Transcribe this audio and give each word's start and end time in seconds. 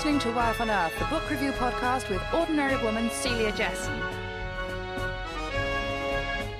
listening 0.00 0.18
to 0.18 0.32
Wife 0.32 0.62
on 0.62 0.70
Earth, 0.70 0.98
the 0.98 1.04
book 1.04 1.28
review 1.28 1.52
podcast 1.52 2.08
with 2.08 2.22
ordinary 2.32 2.82
woman 2.82 3.10
Celia 3.10 3.52
Jesson. 3.52 4.00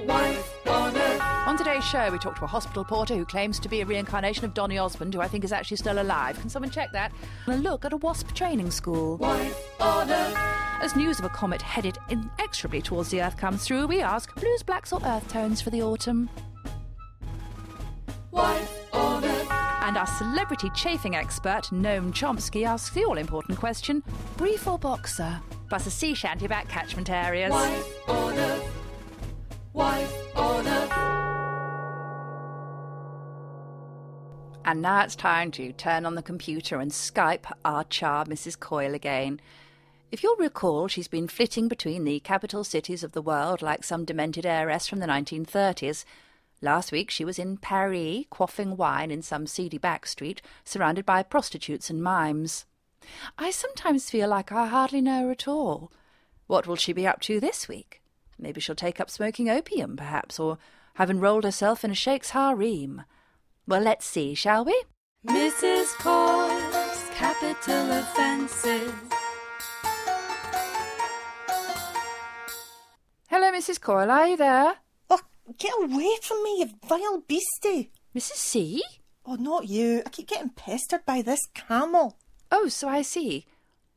Wife 0.07 0.67
on 0.67 0.95
Earth. 0.95 1.23
On 1.23 1.57
today's 1.57 1.83
show, 1.83 2.11
we 2.11 2.19
talk 2.19 2.37
to 2.37 2.45
a 2.45 2.47
hospital 2.47 2.85
porter 2.85 3.17
who 3.17 3.25
claims 3.25 3.59
to 3.61 3.71
be 3.71 3.81
a 3.81 3.87
reincarnation 3.87 4.45
of 4.45 4.53
Donny 4.53 4.77
Osmond, 4.77 5.15
who 5.15 5.23
I 5.23 5.29
think 5.29 5.43
is 5.43 5.53
actually 5.53 5.79
still 5.79 6.03
alive. 6.03 6.39
Can 6.39 6.51
someone 6.51 6.71
check 6.71 6.93
that? 6.93 7.13
And 7.47 7.55
a 7.55 7.59
look 7.71 7.87
at 7.87 7.95
a 7.95 7.97
wasp 7.97 8.31
training 8.35 8.71
school. 8.71 9.17
Wife 9.17 9.81
on 9.81 10.11
Earth. 10.11 10.37
As 10.83 10.95
news 10.95 11.19
of 11.19 11.25
a 11.25 11.31
comet 11.31 11.63
headed 11.63 11.97
inexorably 12.11 12.83
towards 12.83 13.09
the 13.09 13.23
Earth 13.23 13.39
comes 13.39 13.65
through, 13.65 13.87
we 13.87 14.03
ask 14.03 14.35
blues, 14.35 14.63
blacks, 14.63 14.93
or 14.93 15.01
earth 15.03 15.27
tones 15.29 15.63
for 15.63 15.71
the 15.71 15.81
autumn. 15.81 16.29
Wife 18.33 18.43
on 18.43 18.57
Earth. 18.59 18.80
And 19.91 19.99
our 19.99 20.07
celebrity 20.07 20.71
chafing 20.73 21.17
expert, 21.17 21.65
Noam 21.73 22.13
Chomsky, 22.13 22.65
asks 22.65 22.95
the 22.95 23.05
all 23.05 23.19
important 23.19 23.59
question 23.59 24.05
brief 24.37 24.69
or 24.69 24.79
boxer? 24.79 25.41
Plus 25.69 25.85
a 25.85 25.91
sea 25.91 26.15
shanty 26.15 26.47
about 26.47 26.69
catchment 26.69 27.11
areas. 27.11 27.51
Wife 27.51 28.09
Earth. 28.09 28.73
Wife 29.73 30.15
Earth. 30.37 30.93
And 34.65 34.81
now 34.81 35.03
it's 35.03 35.17
time 35.17 35.51
to 35.51 35.73
turn 35.73 36.07
on 36.07 36.15
the 36.15 36.23
computer 36.23 36.79
and 36.79 36.93
Skype 36.93 37.51
our 37.65 37.83
char, 37.83 38.27
Mrs. 38.27 38.61
Coyle, 38.61 38.95
again. 38.95 39.41
If 40.13 40.23
you'll 40.23 40.37
recall, 40.37 40.87
she's 40.87 41.09
been 41.09 41.27
flitting 41.27 41.67
between 41.67 42.05
the 42.05 42.21
capital 42.21 42.63
cities 42.63 43.03
of 43.03 43.11
the 43.11 43.23
world 43.23 43.61
like 43.61 43.83
some 43.83 44.05
demented 44.05 44.47
heiress 44.47 44.87
from 44.87 45.01
the 45.01 45.07
1930s. 45.07 46.05
Last 46.63 46.93
week 46.93 47.11
she 47.11 47.25
was 47.25 47.39
in 47.39 47.57
Paris, 47.57 48.25
quaffing 48.31 48.77
wine 48.77 49.11
in 49.11 49.23
some 49.23 49.47
seedy 49.47 49.79
back 49.79 50.07
street, 50.07 50.43
surrounded 50.65 51.07
by 51.07 51.23
prostitutes 51.23 51.89
and 51.89 52.03
mimes. 52.03 52.67
I 53.39 53.51
sometimes 53.51 54.11
feel 54.11 54.29
like 54.29 54.53
I 54.53 54.67
hardly 54.67 55.01
know 55.01 55.25
her 55.25 55.31
at 55.31 55.49
all. 55.49 55.91
What 56.47 56.67
will 56.67 56.77
she 56.77 56.93
be 56.93 57.07
up 57.07 57.21
to 57.23 57.41
this 57.41 57.67
week? 57.67 58.03
Maybe 58.39 58.61
she'll 58.61 58.75
take 58.75 59.01
up 59.01 59.09
smoking 59.09 59.49
opium, 59.49 59.97
perhaps, 59.97 60.39
or 60.39 60.59
have 60.95 61.11
enrolled 61.11 61.45
herself 61.45 61.83
in 61.83 61.91
a 61.91 61.95
sheikh's 61.95 62.31
harem. 62.31 63.05
Well, 63.67 63.81
let's 63.81 64.05
see, 64.05 64.35
shall 64.35 64.65
we? 64.65 64.83
Mrs. 65.27 65.95
Coyle's 65.99 67.05
capital 67.15 67.91
offences. 67.93 68.93
Hello, 73.29 73.51
Mrs. 73.53 73.81
Coyle, 73.81 74.11
are 74.11 74.27
you 74.27 74.37
there? 74.37 74.75
Get 75.59 75.73
away 75.79 76.17
from 76.23 76.43
me, 76.43 76.61
you 76.61 76.71
vile 76.87 77.23
beastie! 77.27 77.91
Mrs. 78.15 78.37
C? 78.37 78.83
Oh, 79.27 79.35
not 79.35 79.69
you. 79.69 80.03
I 80.07 80.11
keep 80.11 80.29
getting 80.29 80.51
pestered 80.51 81.05
by 81.05 81.23
this 81.23 81.47
camel. 81.55 82.19
Oh, 82.51 82.69
so 82.69 82.89
I 82.89 83.03
see. 83.03 83.47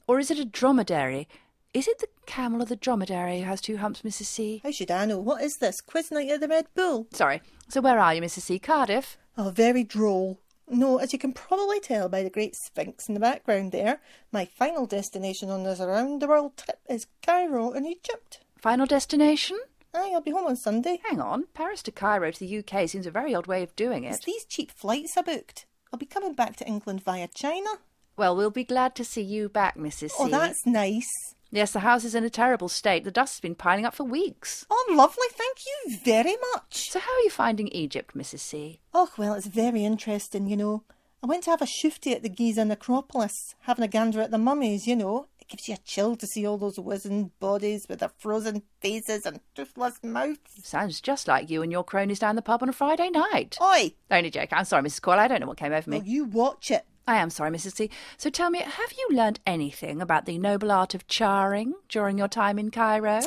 Or 0.07 0.19
is 0.19 0.29
it 0.29 0.39
a 0.39 0.45
dromedary? 0.45 1.27
Is 1.73 1.87
it 1.87 1.99
the 1.99 2.07
camel 2.25 2.61
or 2.61 2.65
the 2.65 2.75
dromedary 2.75 3.39
who 3.39 3.45
has 3.45 3.61
two 3.61 3.77
humps, 3.77 4.03
Mrs. 4.03 4.25
C? 4.25 4.61
How 4.63 4.71
should 4.71 4.91
I 4.91 5.05
know? 5.05 5.17
What 5.17 5.41
is 5.41 5.57
this? 5.57 5.81
Quiz 5.81 6.11
night 6.11 6.29
at 6.29 6.39
the 6.41 6.47
Red 6.47 6.67
Bull? 6.75 7.07
Sorry. 7.13 7.41
So 7.69 7.81
where 7.81 7.99
are 7.99 8.13
you, 8.13 8.21
Mrs. 8.21 8.41
C? 8.41 8.59
Cardiff? 8.59 9.17
Oh, 9.37 9.49
very 9.49 9.83
droll. 9.83 10.39
No, 10.69 10.97
as 10.97 11.13
you 11.13 11.19
can 11.19 11.33
probably 11.33 11.79
tell 11.79 12.09
by 12.09 12.23
the 12.23 12.29
great 12.29 12.55
sphinx 12.55 13.07
in 13.07 13.15
the 13.15 13.19
background 13.19 13.71
there, 13.71 14.01
my 14.31 14.45
final 14.45 14.85
destination 14.85 15.49
on 15.49 15.63
this 15.63 15.79
around 15.79 16.21
the 16.21 16.27
world 16.27 16.57
trip 16.57 16.79
is 16.87 17.07
Cairo 17.25 17.71
in 17.71 17.85
Egypt. 17.85 18.41
Final 18.57 18.85
destination? 18.85 19.59
Aye, 19.93 20.11
I'll 20.13 20.21
be 20.21 20.31
home 20.31 20.47
on 20.47 20.55
Sunday. 20.55 20.99
Hang 21.07 21.21
on. 21.21 21.45
Paris 21.53 21.83
to 21.83 21.91
Cairo 21.91 22.31
to 22.31 22.39
the 22.39 22.59
UK 22.59 22.89
seems 22.89 23.05
a 23.05 23.11
very 23.11 23.33
odd 23.35 23.47
way 23.47 23.61
of 23.63 23.75
doing 23.75 24.03
It's 24.03 24.17
it. 24.19 24.25
these 24.25 24.45
cheap 24.45 24.71
flights 24.71 25.15
I 25.17 25.21
booked. 25.21 25.65
I'll 25.91 25.99
be 25.99 26.05
coming 26.05 26.33
back 26.33 26.55
to 26.57 26.67
England 26.67 27.03
via 27.03 27.27
China. 27.27 27.69
Well, 28.17 28.35
we'll 28.35 28.49
be 28.51 28.63
glad 28.63 28.95
to 28.95 29.03
see 29.05 29.21
you 29.21 29.49
back, 29.49 29.77
Mrs. 29.77 30.11
Oh, 30.17 30.25
C. 30.27 30.33
Oh, 30.33 30.37
that's 30.37 30.65
nice. 30.65 31.09
Yes, 31.51 31.71
the 31.71 31.81
house 31.81 32.03
is 32.03 32.15
in 32.15 32.23
a 32.23 32.29
terrible 32.31 32.67
state. 32.69 33.03
The 33.03 33.11
dust 33.11 33.35
has 33.35 33.39
been 33.39 33.53
piling 33.55 33.85
up 33.85 33.93
for 33.93 34.03
weeks. 34.03 34.65
Oh, 34.71 34.85
lovely. 34.95 35.27
Thank 35.31 35.57
you 35.67 35.97
very 36.03 36.35
much. 36.53 36.89
So 36.89 36.99
how 36.99 37.11
are 37.13 37.19
you 37.21 37.29
finding 37.29 37.67
Egypt, 37.67 38.15
Mrs. 38.17 38.39
C? 38.39 38.79
Oh, 38.93 39.09
well, 39.17 39.35
it's 39.35 39.45
very 39.47 39.85
interesting, 39.85 40.47
you 40.47 40.57
know. 40.57 40.83
I 41.21 41.27
went 41.27 41.43
to 41.43 41.51
have 41.51 41.61
a 41.61 41.65
shufti 41.65 42.11
at 42.13 42.21
the 42.23 42.29
Giza 42.29 42.65
necropolis, 42.65 43.55
having 43.61 43.85
a 43.85 43.87
gander 43.87 44.19
at 44.21 44.31
the 44.31 44.37
mummies, 44.39 44.87
you 44.87 44.95
know. 44.95 45.27
It 45.43 45.49
gives 45.49 45.67
you 45.67 45.73
a 45.73 45.77
chill 45.83 46.15
to 46.15 46.25
see 46.25 46.47
all 46.47 46.57
those 46.57 46.79
wizened 46.79 47.37
bodies 47.41 47.85
with 47.89 47.99
their 47.99 48.11
frozen 48.17 48.63
faces 48.79 49.25
and 49.25 49.41
toothless 49.55 50.01
mouths. 50.01 50.39
Sounds 50.63 51.01
just 51.01 51.27
like 51.27 51.49
you 51.49 51.61
and 51.61 51.69
your 51.69 51.83
cronies 51.83 52.19
down 52.19 52.37
the 52.37 52.41
pub 52.41 52.63
on 52.63 52.69
a 52.69 52.73
Friday 52.73 53.09
night. 53.09 53.57
Oi! 53.61 53.93
Only 54.09 54.29
joke. 54.29 54.53
I'm 54.53 54.63
sorry, 54.63 54.83
Mrs. 54.83 55.01
Coyle. 55.01 55.19
I 55.19 55.27
don't 55.27 55.41
know 55.41 55.47
what 55.47 55.57
came 55.57 55.73
over 55.73 55.89
me. 55.89 55.97
Well, 55.97 56.07
you 56.07 56.23
watch 56.23 56.71
it. 56.71 56.85
I 57.05 57.17
am 57.17 57.29
sorry, 57.29 57.51
Mrs. 57.51 57.75
C. 57.75 57.89
So 58.15 58.29
tell 58.29 58.49
me, 58.49 58.59
have 58.59 58.93
you 58.97 59.09
learnt 59.11 59.41
anything 59.45 60.01
about 60.01 60.25
the 60.25 60.37
noble 60.37 60.71
art 60.71 60.95
of 60.95 61.07
charring 61.07 61.73
during 61.89 62.17
your 62.17 62.29
time 62.29 62.57
in 62.57 62.71
Cairo? 62.71 63.19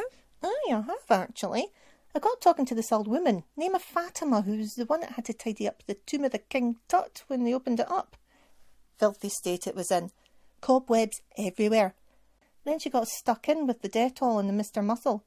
Aye, 0.43 0.65
I 0.69 0.81
have 0.81 1.11
actually. 1.11 1.67
I 2.15 2.19
got 2.19 2.41
talking 2.41 2.65
to 2.65 2.75
this 2.75 2.93
old 2.93 3.09
woman, 3.09 3.45
name 3.59 3.75
of 3.75 3.83
Fatima, 3.83 4.41
who's 4.41 4.77
the 4.77 4.87
one 4.87 5.01
that 5.01 5.13
had 5.13 5.27
to 5.27 5.35
tidy 5.35 5.69
up 5.69 5.83
the 5.87 5.99
tomb 6.07 6.25
of 6.25 6.33
the 6.33 6.39
King 6.39 6.77
Tut 6.89 7.25
when 7.27 7.45
they 7.45 7.53
opened 7.53 7.81
it 7.81 7.91
up. 7.91 8.17
Filthy 8.97 9.29
state 9.29 9.67
it 9.67 9.77
was 9.77 9.91
in. 9.91 10.11
Cobwebs 10.63 11.21
everywhere. 11.37 11.95
Then 12.67 12.81
she 12.81 12.91
got 12.91 13.07
stuck 13.07 13.49
in 13.49 13.69
with 13.69 13.83
the 13.83 13.89
Dettol 13.89 14.41
and 14.41 14.49
the 14.49 14.63
Mr. 14.63 14.85
Muscle. 14.85 15.25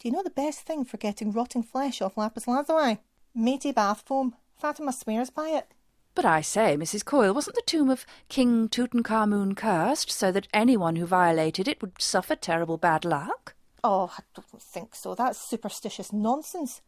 Do 0.00 0.08
you 0.08 0.12
know 0.12 0.24
the 0.24 0.30
best 0.30 0.62
thing 0.62 0.84
for 0.84 0.96
getting 0.96 1.30
rotting 1.30 1.62
flesh 1.62 2.02
off 2.02 2.16
lapis 2.16 2.48
lazuli? 2.48 2.98
Matey 3.36 3.70
bath 3.70 4.02
foam. 4.04 4.34
Fatima 4.56 4.92
swears 4.92 5.30
by 5.30 5.50
it. 5.50 5.68
But 6.16 6.24
I 6.24 6.40
say, 6.40 6.76
Mrs. 6.76 7.04
Coyle, 7.04 7.32
wasn't 7.32 7.54
the 7.54 7.62
tomb 7.62 7.88
of 7.88 8.04
King 8.28 8.68
Tutankhamun 8.68 9.56
cursed 9.56 10.10
so 10.10 10.32
that 10.32 10.48
anyone 10.52 10.96
who 10.96 11.06
violated 11.06 11.68
it 11.68 11.80
would 11.80 12.02
suffer 12.02 12.34
terrible 12.34 12.78
bad 12.78 13.04
luck? 13.04 13.54
Oh, 13.84 14.12
I 14.18 14.22
don't 14.34 14.60
think 14.60 14.96
so. 14.96 15.14
That's 15.14 15.38
superstitious 15.38 16.12
nonsense. 16.12 16.82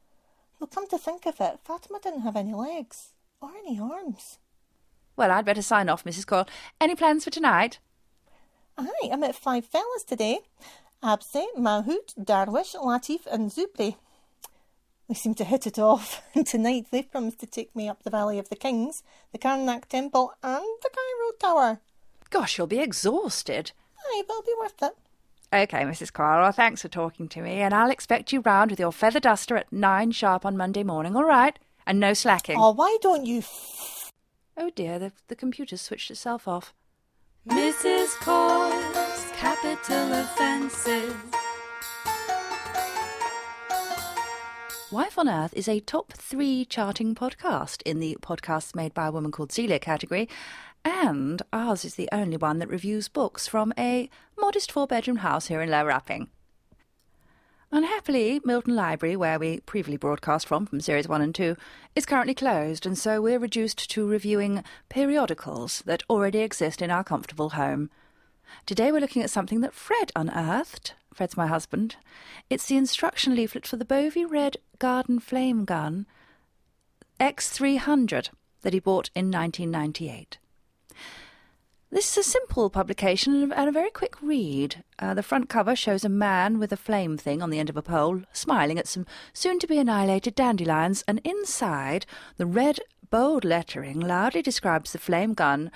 Well, 0.59 0.67
come 0.67 0.89
to 0.89 0.99
think 0.99 1.25
of 1.25 1.41
it, 1.41 1.61
Fatima 1.63 2.01
didn't 2.03 2.23
have 2.23 2.37
any 2.37 2.53
legs 2.53 3.13
or 3.41 3.51
any 3.57 3.79
arms. 3.79 4.41
Well, 5.15 5.31
I'd 5.31 5.45
better 5.45 5.63
sign 5.63 5.89
off, 5.89 6.03
Mrs. 6.03 6.27
Coyle. 6.27 6.49
Any 6.81 6.97
plans 6.97 7.23
for 7.23 7.31
tonight? 7.31 7.79
Aye, 8.77 9.11
I 9.13 9.17
met 9.17 9.35
five 9.35 9.65
fellas 9.65 10.05
today. 10.05 10.41
Abse, 11.03 11.47
Mahout, 11.57 12.15
Darwish, 12.19 12.75
Latif 12.75 13.27
and 13.27 13.51
Zubri. 13.51 13.97
We 15.07 15.15
seem 15.15 15.35
to 15.35 15.45
hit 15.45 15.67
it 15.67 15.79
off, 15.79 16.23
and 16.35 16.47
tonight 16.55 16.87
they've 16.91 17.11
promised 17.11 17.39
to 17.41 17.47
take 17.47 17.75
me 17.77 17.89
up 17.89 18.03
the 18.03 18.11
Valley 18.11 18.39
of 18.39 18.49
the 18.49 18.57
Kings, 18.57 19.03
the 19.33 19.39
Karnak 19.39 19.85
Temple 19.87 20.33
and 20.43 20.65
the 20.83 20.91
Cairo 20.91 21.33
Tower. 21.39 21.81
Gosh, 22.31 22.57
you'll 22.59 22.67
be 22.67 22.81
exhausted. 22.81 23.73
Aye, 23.99 24.23
but 24.27 24.35
it'll 24.35 24.43
be 24.43 24.55
worth 24.59 24.83
it. 24.83 24.97
Okay, 25.53 25.83
Mrs. 25.85 26.13
Coyle, 26.13 26.51
thanks 26.53 26.83
for 26.83 26.89
talking 26.89 27.29
to 27.29 27.43
me, 27.43 27.61
and 27.61 27.73
I'll 27.75 27.91
expect 27.91 28.33
you 28.33 28.41
round 28.41 28.71
with 28.71 28.81
your 28.81 28.91
feather 28.93 29.21
duster 29.21 29.57
at 29.57 29.73
nine 29.73 30.11
sharp 30.11 30.45
on 30.45 30.57
Monday 30.57 30.83
morning, 30.83 31.15
all 31.15 31.25
right? 31.25 31.57
And 31.87 32.01
no 32.01 32.15
slacking. 32.15 32.57
Oh, 32.59 32.73
why 32.73 32.97
don't 33.03 33.27
you 33.27 33.39
f- 33.39 34.11
Oh 34.57 34.71
dear, 34.71 34.99
the, 34.99 35.13
the 35.29 35.37
computer's 35.37 35.83
switched 35.83 36.11
itself 36.11 36.49
off. 36.49 36.73
Mrs. 37.49 38.15
Coyle's 38.21 39.31
capital 39.37 40.13
offences. 40.15 41.15
Wife 44.91 45.19
on 45.19 45.29
Earth 45.29 45.53
is 45.55 45.69
a 45.69 45.81
top 45.81 46.15
three 46.15 46.65
charting 46.65 47.15
podcast 47.15 47.83
in 47.83 48.01
the 48.01 48.17
podcasts 48.23 48.75
made 48.75 48.95
by 48.95 49.09
a 49.09 49.13
woman 49.13 49.31
called 49.31 49.53
Celia 49.53 49.79
category, 49.79 50.27
and 50.87 51.43
ours 51.53 51.85
is 51.85 51.97
the 51.97 52.09
only 52.13 52.39
one 52.39 52.61
that 52.61 52.69
reviews 52.71 53.09
books 53.09 53.47
from 53.47 53.75
a 53.77 54.09
modest 54.39 54.73
four 54.73 54.87
bedroom 54.87 55.19
house 55.19 55.49
here 55.49 55.61
in 55.61 55.71
Lower 55.71 55.91
Upping. 55.91 56.29
Unhappily, 57.75 58.41
Milton 58.45 58.77
Library, 58.77 59.17
where 59.17 59.37
we 59.37 59.59
previously 59.59 59.97
broadcast 59.97 60.47
from, 60.47 60.65
from 60.65 60.81
series 60.81 61.09
one 61.09 61.21
and 61.21 61.35
two, 61.35 61.57
is 61.97 62.07
currently 62.07 62.33
closed, 62.33 62.87
and 62.87 62.97
so 62.97 63.21
we're 63.21 63.41
reduced 63.41 63.91
to 63.91 64.07
reviewing 64.07 64.63
periodicals 64.89 65.83
that 65.85 66.05
already 66.09 66.39
exist 66.39 66.81
in 66.81 66.93
our 66.93 67.03
comfortable 67.03 67.51
home. 67.51 67.91
Today 68.65 68.93
we're 68.93 69.01
looking 69.01 69.25
at 69.25 69.31
something 69.31 69.61
that 69.63 69.75
Fred 69.75 70.13
unearthed. 70.15 70.95
Fred's 71.13 71.37
my 71.37 71.49
husband. 71.49 71.97
It's 72.49 72.67
the 72.67 72.77
instruction 72.77 73.35
leaflet 73.35 73.67
for 73.67 73.77
the 73.77 73.85
Bovey 73.85 74.25
Red 74.25 74.59
Garden 74.79 75.19
Flame 75.19 75.65
Gun 75.65 76.07
X300 77.19 78.29
that 78.63 78.73
he 78.73 78.79
bought 78.79 79.11
in 79.17 79.33
1998. 79.33 80.39
This 81.91 82.11
is 82.11 82.27
a 82.27 82.29
simple 82.29 82.71
publication 82.71 83.53
and 83.53 83.69
a 83.69 83.73
very 83.73 83.91
quick 83.91 84.21
read. 84.21 84.83
Uh, 84.99 85.15
the 85.15 85.23
front 85.23 85.49
cover 85.49 85.77
shows 85.77 86.05
a 86.05 86.09
man 86.09 86.59
with 86.59 86.73
a 86.73 86.77
flame 86.77 87.17
thing 87.17 87.41
on 87.41 87.51
the 87.51 87.59
end 87.61 87.71
of 87.71 87.77
a 87.77 87.83
pole, 87.83 88.23
smiling 88.33 88.79
at 88.79 88.89
some 88.89 89.07
soon 89.33 89.59
to 89.61 89.67
be 89.67 89.79
annihilated 89.79 90.35
dandelions, 90.35 91.05
and 91.07 91.21
inside, 91.23 92.05
the 92.37 92.47
red, 92.47 92.81
bold 93.11 93.45
lettering 93.45 94.01
loudly 94.01 94.43
describes 94.43 94.93
the 94.93 94.99
flame 94.99 95.35
gun 95.35 95.71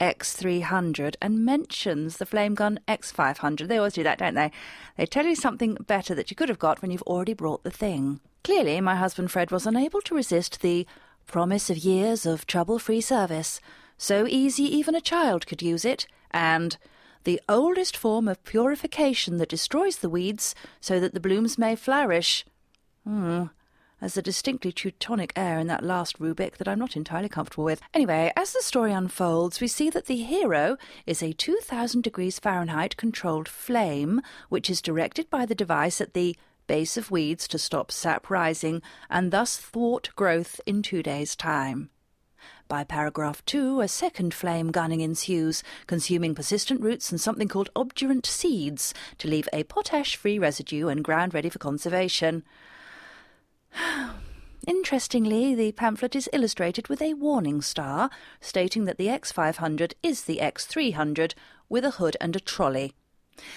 X300 0.00 1.16
and 1.20 1.44
mentions 1.44 2.16
the 2.16 2.26
flame 2.26 2.54
gun 2.54 2.80
X500. 2.88 3.68
They 3.68 3.78
always 3.78 3.94
do 3.94 4.02
that, 4.04 4.18
don't 4.18 4.34
they? 4.34 4.50
They 4.96 5.06
tell 5.06 5.26
you 5.26 5.34
something 5.34 5.76
better 5.86 6.14
that 6.14 6.30
you 6.30 6.36
could 6.36 6.48
have 6.48 6.58
got 6.58 6.80
when 6.80 6.90
you've 6.90 7.02
already 7.02 7.34
brought 7.34 7.64
the 7.64 7.70
thing. 7.70 8.20
Clearly, 8.44 8.80
my 8.80 8.96
husband 8.96 9.30
Fred 9.30 9.50
was 9.50 9.66
unable 9.66 10.00
to 10.02 10.14
resist 10.14 10.62
the 10.62 10.86
promise 11.26 11.68
of 11.68 11.78
years 11.78 12.24
of 12.24 12.46
trouble 12.46 12.78
free 12.78 13.02
service. 13.02 13.60
So 13.98 14.26
easy 14.26 14.62
even 14.64 14.94
a 14.94 15.00
child 15.00 15.46
could 15.46 15.60
use 15.60 15.84
it, 15.84 16.06
and 16.30 16.78
the 17.24 17.40
oldest 17.48 17.96
form 17.96 18.28
of 18.28 18.42
purification 18.44 19.38
that 19.38 19.48
destroys 19.48 19.98
the 19.98 20.08
weeds 20.08 20.54
so 20.80 21.00
that 21.00 21.12
the 21.12 21.20
blooms 21.20 21.58
may 21.58 21.74
flourish. 21.76 22.46
Hmm. 23.04 23.46
There's 24.00 24.16
a 24.16 24.22
distinctly 24.22 24.70
Teutonic 24.70 25.32
air 25.34 25.58
in 25.58 25.66
that 25.66 25.82
last 25.82 26.20
rubric 26.20 26.58
that 26.58 26.68
I'm 26.68 26.78
not 26.78 26.96
entirely 26.96 27.28
comfortable 27.28 27.64
with. 27.64 27.82
Anyway, 27.92 28.32
as 28.36 28.52
the 28.52 28.62
story 28.62 28.92
unfolds, 28.92 29.60
we 29.60 29.66
see 29.66 29.90
that 29.90 30.06
the 30.06 30.22
hero 30.22 30.76
is 31.04 31.20
a 31.20 31.32
2000 31.32 32.02
degrees 32.02 32.38
Fahrenheit 32.38 32.96
controlled 32.96 33.48
flame, 33.48 34.22
which 34.48 34.70
is 34.70 34.80
directed 34.80 35.28
by 35.28 35.44
the 35.44 35.54
device 35.56 36.00
at 36.00 36.14
the 36.14 36.36
base 36.68 36.96
of 36.96 37.10
weeds 37.10 37.48
to 37.48 37.58
stop 37.58 37.90
sap 37.90 38.30
rising 38.30 38.82
and 39.10 39.32
thus 39.32 39.58
thwart 39.58 40.10
growth 40.14 40.60
in 40.64 40.80
two 40.80 41.02
days' 41.02 41.34
time. 41.34 41.90
By 42.68 42.84
paragraph 42.84 43.42
two, 43.46 43.80
a 43.80 43.88
second 43.88 44.34
flame 44.34 44.70
gunning 44.70 45.00
ensues, 45.00 45.62
consuming 45.86 46.34
persistent 46.34 46.82
roots 46.82 47.10
and 47.10 47.18
something 47.18 47.48
called 47.48 47.70
obdurate 47.74 48.26
seeds 48.26 48.92
to 49.16 49.26
leave 49.26 49.48
a 49.54 49.64
potash 49.64 50.16
free 50.16 50.38
residue 50.38 50.88
and 50.88 51.02
ground 51.02 51.32
ready 51.32 51.48
for 51.48 51.58
conservation. 51.58 52.44
Interestingly, 54.66 55.54
the 55.54 55.72
pamphlet 55.72 56.14
is 56.14 56.28
illustrated 56.30 56.88
with 56.88 57.00
a 57.00 57.14
warning 57.14 57.62
star 57.62 58.10
stating 58.38 58.84
that 58.84 58.98
the 58.98 59.06
X500 59.06 59.94
is 60.02 60.24
the 60.24 60.36
X300 60.36 61.32
with 61.70 61.86
a 61.86 61.92
hood 61.92 62.18
and 62.20 62.36
a 62.36 62.40
trolley. 62.40 62.92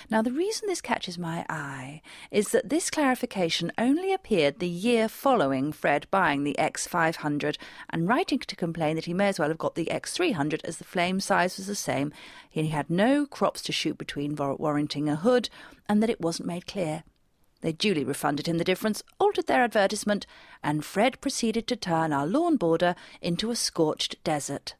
Now, 0.09 0.21
the 0.21 0.31
reason 0.31 0.67
this 0.67 0.81
catches 0.81 1.17
my 1.17 1.45
eye 1.49 2.01
is 2.29 2.49
that 2.49 2.69
this 2.69 2.89
clarification 2.89 3.71
only 3.77 4.13
appeared 4.13 4.59
the 4.59 4.67
year 4.67 5.07
following 5.07 5.71
Fred 5.71 6.07
buying 6.11 6.43
the 6.43 6.55
X500 6.57 7.57
and 7.89 8.07
writing 8.07 8.39
to 8.39 8.55
complain 8.55 8.95
that 8.95 9.05
he 9.05 9.13
may 9.13 9.27
as 9.27 9.39
well 9.39 9.49
have 9.49 9.57
got 9.57 9.75
the 9.75 9.85
X300 9.85 10.61
as 10.63 10.77
the 10.77 10.83
flame 10.83 11.19
size 11.19 11.57
was 11.57 11.67
the 11.67 11.75
same, 11.75 12.11
he 12.49 12.67
had 12.67 12.89
no 12.89 13.25
crops 13.25 13.61
to 13.63 13.71
shoot 13.71 13.97
between 13.97 14.35
warranting 14.35 15.09
a 15.09 15.15
hood, 15.15 15.49
and 15.87 16.01
that 16.01 16.09
it 16.09 16.21
wasn't 16.21 16.47
made 16.47 16.67
clear. 16.67 17.03
They 17.61 17.71
duly 17.71 18.03
refunded 18.03 18.47
him 18.47 18.57
the 18.57 18.63
difference, 18.63 19.03
altered 19.19 19.47
their 19.47 19.63
advertisement, 19.63 20.25
and 20.63 20.83
Fred 20.83 21.21
proceeded 21.21 21.67
to 21.67 21.75
turn 21.75 22.11
our 22.11 22.25
lawn 22.25 22.57
border 22.57 22.95
into 23.21 23.51
a 23.51 23.55
scorched 23.55 24.23
desert. 24.23 24.75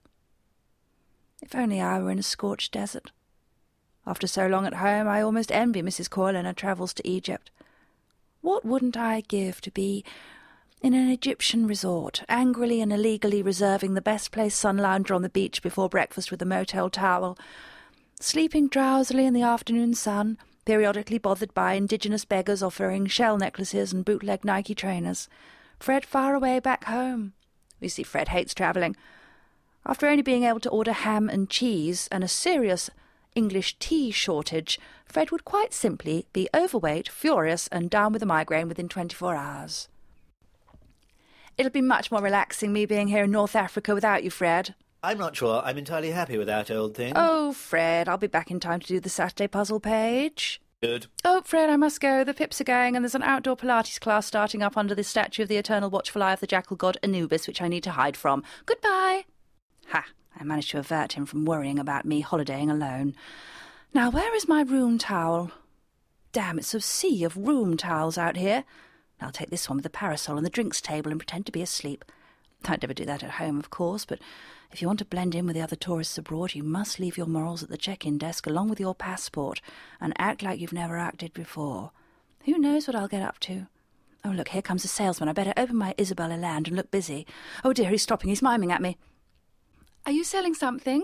If 1.42 1.56
only 1.56 1.80
I 1.80 2.00
were 2.00 2.12
in 2.12 2.20
a 2.20 2.24
scorched 2.24 2.72
desert. 2.72 3.12
After 4.06 4.28
so 4.28 4.48
long 4.48 4.66
at 4.66 4.76
home, 4.76 5.08
I 5.08 5.22
almost 5.22 5.52
envy 5.52 5.82
Mrs. 5.82 6.10
Coyle 6.10 6.42
her 6.42 6.54
travels 6.54 6.94
to 6.96 7.08
Egypt. 7.08 7.52
What 8.42 8.66
wouldn't 8.66 8.98
I 8.98 9.22
give 9.22 9.62
to 9.62 9.72
be 9.72 10.04
in 10.82 10.96
an 10.96 11.10
Egyptian 11.10 11.68
resort, 11.68 12.24
angrily 12.28 12.82
and 12.82 12.92
illegally 12.92 13.44
reserving 13.44 13.94
the 13.94 14.02
best 14.02 14.32
placed 14.32 14.60
sun 14.60 14.78
lounger 14.78 15.14
on 15.14 15.22
the 15.22 15.30
beach 15.30 15.62
before 15.62 15.90
breakfast 15.90 16.32
with 16.32 16.42
a 16.42 16.46
motel 16.46 16.90
towel, 16.90 17.38
sleeping 18.20 18.68
drowsily 18.68 19.28
in 19.28 19.34
the 19.36 19.44
afternoon 19.44 19.94
sun, 19.94 20.40
periodically 20.66 21.20
bothered 21.20 21.54
by 21.54 21.74
indigenous 21.74 22.26
beggars 22.26 22.64
offering 22.64 23.06
shell 23.06 23.38
necklaces 23.38 23.94
and 23.94 24.06
bootleg 24.06 24.44
Nike 24.44 24.74
trainers. 24.74 25.30
Fred 25.80 26.04
far 26.04 26.34
away 26.34 26.60
back 26.60 26.86
home. 26.86 27.34
You 27.80 27.90
see, 27.90 28.04
Fred 28.04 28.30
hates 28.30 28.54
travelling. 28.54 28.96
After 29.86 30.08
only 30.08 30.22
being 30.24 30.44
able 30.44 30.60
to 30.62 30.70
order 30.70 30.94
ham 30.94 31.30
and 31.30 31.50
cheese 31.50 32.08
and 32.12 32.24
a 32.24 32.28
serious 32.28 32.90
English 33.36 33.78
tea 33.80 34.12
shortage, 34.12 34.80
Fred 35.06 35.32
would 35.32 35.46
quite 35.46 35.74
simply 35.74 36.26
be 36.34 36.50
overweight, 36.54 37.10
furious, 37.10 37.68
and 37.68 37.90
down 37.90 38.14
with 38.14 38.24
a 38.24 38.26
migraine 38.26 38.68
within 38.68 38.90
24 38.90 39.36
hours. 39.36 39.88
It'll 41.58 41.72
be 41.72 41.82
much 41.82 42.12
more 42.12 42.22
relaxing 42.22 42.74
me 42.74 42.86
being 42.86 43.08
here 43.08 43.26
in 43.26 43.32
North 43.32 43.56
Africa 43.56 43.94
without 43.94 44.24
you, 44.24 44.30
Fred. 44.30 44.76
I'm 45.04 45.18
not 45.18 45.36
sure 45.36 45.62
I'm 45.64 45.78
entirely 45.78 46.12
happy 46.12 46.38
with 46.38 46.48
that 46.48 46.70
old 46.70 46.96
thing. 46.96 47.14
Oh, 47.16 47.54
Fred, 47.54 48.08
I'll 48.08 48.18
be 48.18 48.28
back 48.28 48.52
in 48.52 48.60
time 48.60 48.80
to 48.80 48.88
do 48.88 49.00
the 49.00 49.10
Saturday 49.10 49.48
puzzle 49.48 49.80
page. 49.80 50.62
Good. 50.82 51.08
Oh, 51.24 51.42
Fred, 51.46 51.70
I 51.70 51.76
must 51.76 52.02
go. 52.02 52.24
The 52.24 52.34
pips 52.34 52.60
are 52.60 52.66
going, 52.66 52.96
and 52.96 53.06
there's 53.06 53.16
an 53.16 53.22
outdoor 53.22 53.56
Pilates 53.56 54.00
class 54.00 54.26
starting 54.26 54.64
up 54.64 54.76
under 54.76 54.96
the 54.96 55.04
statue 55.04 55.44
of 55.44 55.48
the 55.48 55.58
eternal 55.58 55.90
watchful 55.90 56.24
eye 56.24 56.34
of 56.34 56.40
the 56.40 56.48
jackal 56.48 56.76
god 56.76 56.98
Anubis, 57.04 57.48
which 57.48 57.62
I 57.62 57.68
need 57.68 57.84
to 57.84 57.92
hide 57.92 58.18
from. 58.18 58.44
Goodbye. 58.66 59.26
Ha! 59.90 60.06
I 60.40 60.44
managed 60.44 60.72
to 60.72 60.80
avert 60.80 61.14
him 61.14 61.26
from 61.26 61.46
worrying 61.46 61.80
about 61.80 62.06
me 62.06 62.22
holidaying 62.22 62.70
alone. 62.70 63.16
Now, 63.94 64.10
where 64.10 64.34
is 64.36 64.48
my 64.48 64.62
room 64.62 64.98
towel? 64.98 65.52
Damn, 66.32 66.58
it's 66.58 66.74
a 66.74 66.82
sea 66.82 67.24
of 67.24 67.36
room 67.36 67.78
towels 67.78 68.18
out 68.18 68.38
here. 68.38 68.64
I'll 69.20 69.32
take 69.32 69.50
this 69.50 69.70
one 69.70 69.78
with 69.78 69.84
the 69.84 69.90
parasol 69.90 70.38
and 70.38 70.46
the 70.46 70.50
drinks 70.50 70.82
table 70.82 71.12
and 71.12 71.20
pretend 71.20 71.46
to 71.46 71.52
be 71.52 71.62
asleep. 71.62 72.06
I'd 72.66 72.82
never 72.82 72.94
do 72.94 73.06
that 73.06 73.24
at 73.24 73.32
home, 73.32 73.60
of 73.60 73.70
course, 73.70 74.06
but 74.06 74.20
if 74.72 74.82
you 74.82 74.88
want 74.88 75.00
to 75.00 75.06
blend 75.06 75.36
in 75.36 75.46
with 75.46 75.56
the 75.56 75.62
other 75.62 75.76
tourists 75.76 76.18
abroad, 76.18 76.56
you 76.56 76.64
must 76.64 77.00
leave 77.00 77.18
your 77.18 77.28
morals 77.28 77.62
at 77.62 77.70
the 77.70 77.78
check-in 77.78 78.18
desk 78.18 78.48
along 78.48 78.70
with 78.70 78.80
your 78.80 78.96
passport 78.96 79.62
and 80.00 80.14
act 80.18 80.42
like 80.42 80.60
you've 80.60 80.72
never 80.72 80.98
acted 80.98 81.34
before. 81.34 81.92
Who 82.46 82.58
knows 82.58 82.88
what 82.88 82.96
I'll 82.96 83.08
get 83.08 83.22
up 83.22 83.40
to? 83.42 83.68
Oh, 84.24 84.30
look, 84.30 84.50
here 84.50 84.62
comes 84.62 84.86
a 84.86 84.88
salesman. 84.88 85.28
I 85.28 85.34
better 85.34 85.54
open 85.58 85.76
my 85.76 85.94
Isabel 85.98 86.32
Allende 86.32 86.70
and 86.70 86.78
look 86.78 86.92
busy. 86.92 87.26
Oh, 87.64 87.74
dear, 87.74 87.90
he's 87.90 88.04
stopping. 88.04 88.30
He's 88.30 88.42
miming 88.42 88.72
at 88.72 88.82
me. 88.82 88.98
Are 90.06 90.12
you 90.12 90.24
selling 90.24 90.54
something? 90.54 91.04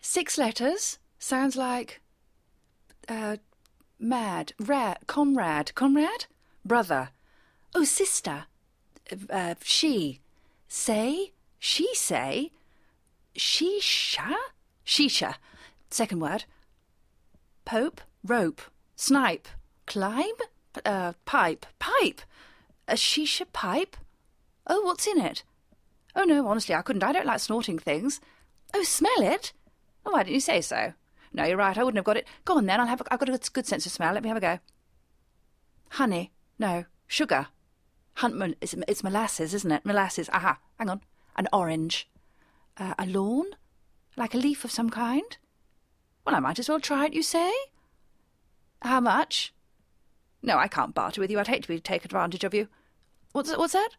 Six 0.00 0.38
letters? 0.38 0.98
Sounds 1.18 1.56
like... 1.56 2.00
Uh, 3.08 3.36
mad. 3.98 4.52
Rare. 4.58 4.96
Comrade. 5.06 5.74
Comrade? 5.74 6.26
Brother. 6.64 7.10
Oh, 7.74 7.84
sister. 7.84 8.44
Uh, 9.28 9.54
she. 9.62 10.20
Say? 10.68 11.32
She 11.58 11.94
say? 11.94 12.52
Shisha? 13.36 14.34
Shisha. 14.84 15.34
Second 15.90 16.20
word. 16.20 16.44
Pope, 17.64 18.00
rope, 18.24 18.62
snipe, 18.96 19.46
climb, 19.86 20.34
uh, 20.84 21.12
pipe, 21.24 21.66
pipe. 21.78 22.22
A 22.88 22.94
shisha 22.94 23.46
pipe? 23.52 23.96
Oh, 24.66 24.82
what's 24.82 25.06
in 25.06 25.20
it? 25.20 25.44
Oh, 26.20 26.24
no, 26.24 26.46
honestly, 26.46 26.74
I 26.74 26.82
couldn't. 26.82 27.02
I 27.02 27.12
don't 27.12 27.24
like 27.24 27.40
snorting 27.40 27.78
things. 27.78 28.20
Oh, 28.74 28.82
smell 28.82 29.22
it? 29.22 29.54
Oh, 30.04 30.12
why 30.12 30.22
didn't 30.22 30.34
you 30.34 30.40
say 30.40 30.60
so? 30.60 30.92
No, 31.32 31.44
you're 31.44 31.56
right. 31.56 31.78
I 31.78 31.82
wouldn't 31.82 31.96
have 31.96 32.04
got 32.04 32.18
it. 32.18 32.26
Go 32.44 32.58
on 32.58 32.66
then. 32.66 32.78
I'll 32.78 32.86
have. 32.86 33.00
A, 33.00 33.10
I've 33.10 33.18
got 33.18 33.30
a 33.30 33.50
good 33.52 33.66
sense 33.66 33.86
of 33.86 33.92
smell. 33.92 34.12
Let 34.12 34.22
me 34.22 34.28
have 34.28 34.36
a 34.36 34.40
go. 34.40 34.58
Honey. 35.92 36.30
No. 36.58 36.84
Sugar. 37.06 37.46
Huntman. 38.18 38.54
It's, 38.60 38.74
it's 38.86 39.02
molasses, 39.02 39.54
isn't 39.54 39.72
it? 39.72 39.86
Molasses. 39.86 40.28
Aha. 40.30 40.58
Hang 40.78 40.90
on. 40.90 41.00
An 41.36 41.48
orange 41.54 42.06
uh, 42.76 42.94
a 42.98 43.06
lawn? 43.06 43.46
Like 44.14 44.34
a 44.34 44.38
leaf 44.38 44.62
of 44.62 44.70
some 44.70 44.90
kind? 44.90 45.38
Well, 46.26 46.34
I 46.34 46.40
might 46.40 46.58
as 46.58 46.68
well 46.68 46.80
try 46.80 47.06
it, 47.06 47.14
you 47.14 47.22
say? 47.22 47.50
How 48.82 49.00
much? 49.00 49.54
No, 50.42 50.58
I 50.58 50.68
can't 50.68 50.94
barter 50.94 51.22
with 51.22 51.30
you. 51.30 51.38
I'd 51.40 51.48
hate 51.48 51.62
to 51.62 51.68
be 51.68 51.80
take 51.80 52.04
advantage 52.04 52.44
of 52.44 52.52
you. 52.52 52.68
What's, 53.32 53.56
what's 53.56 53.72
that? 53.72 53.90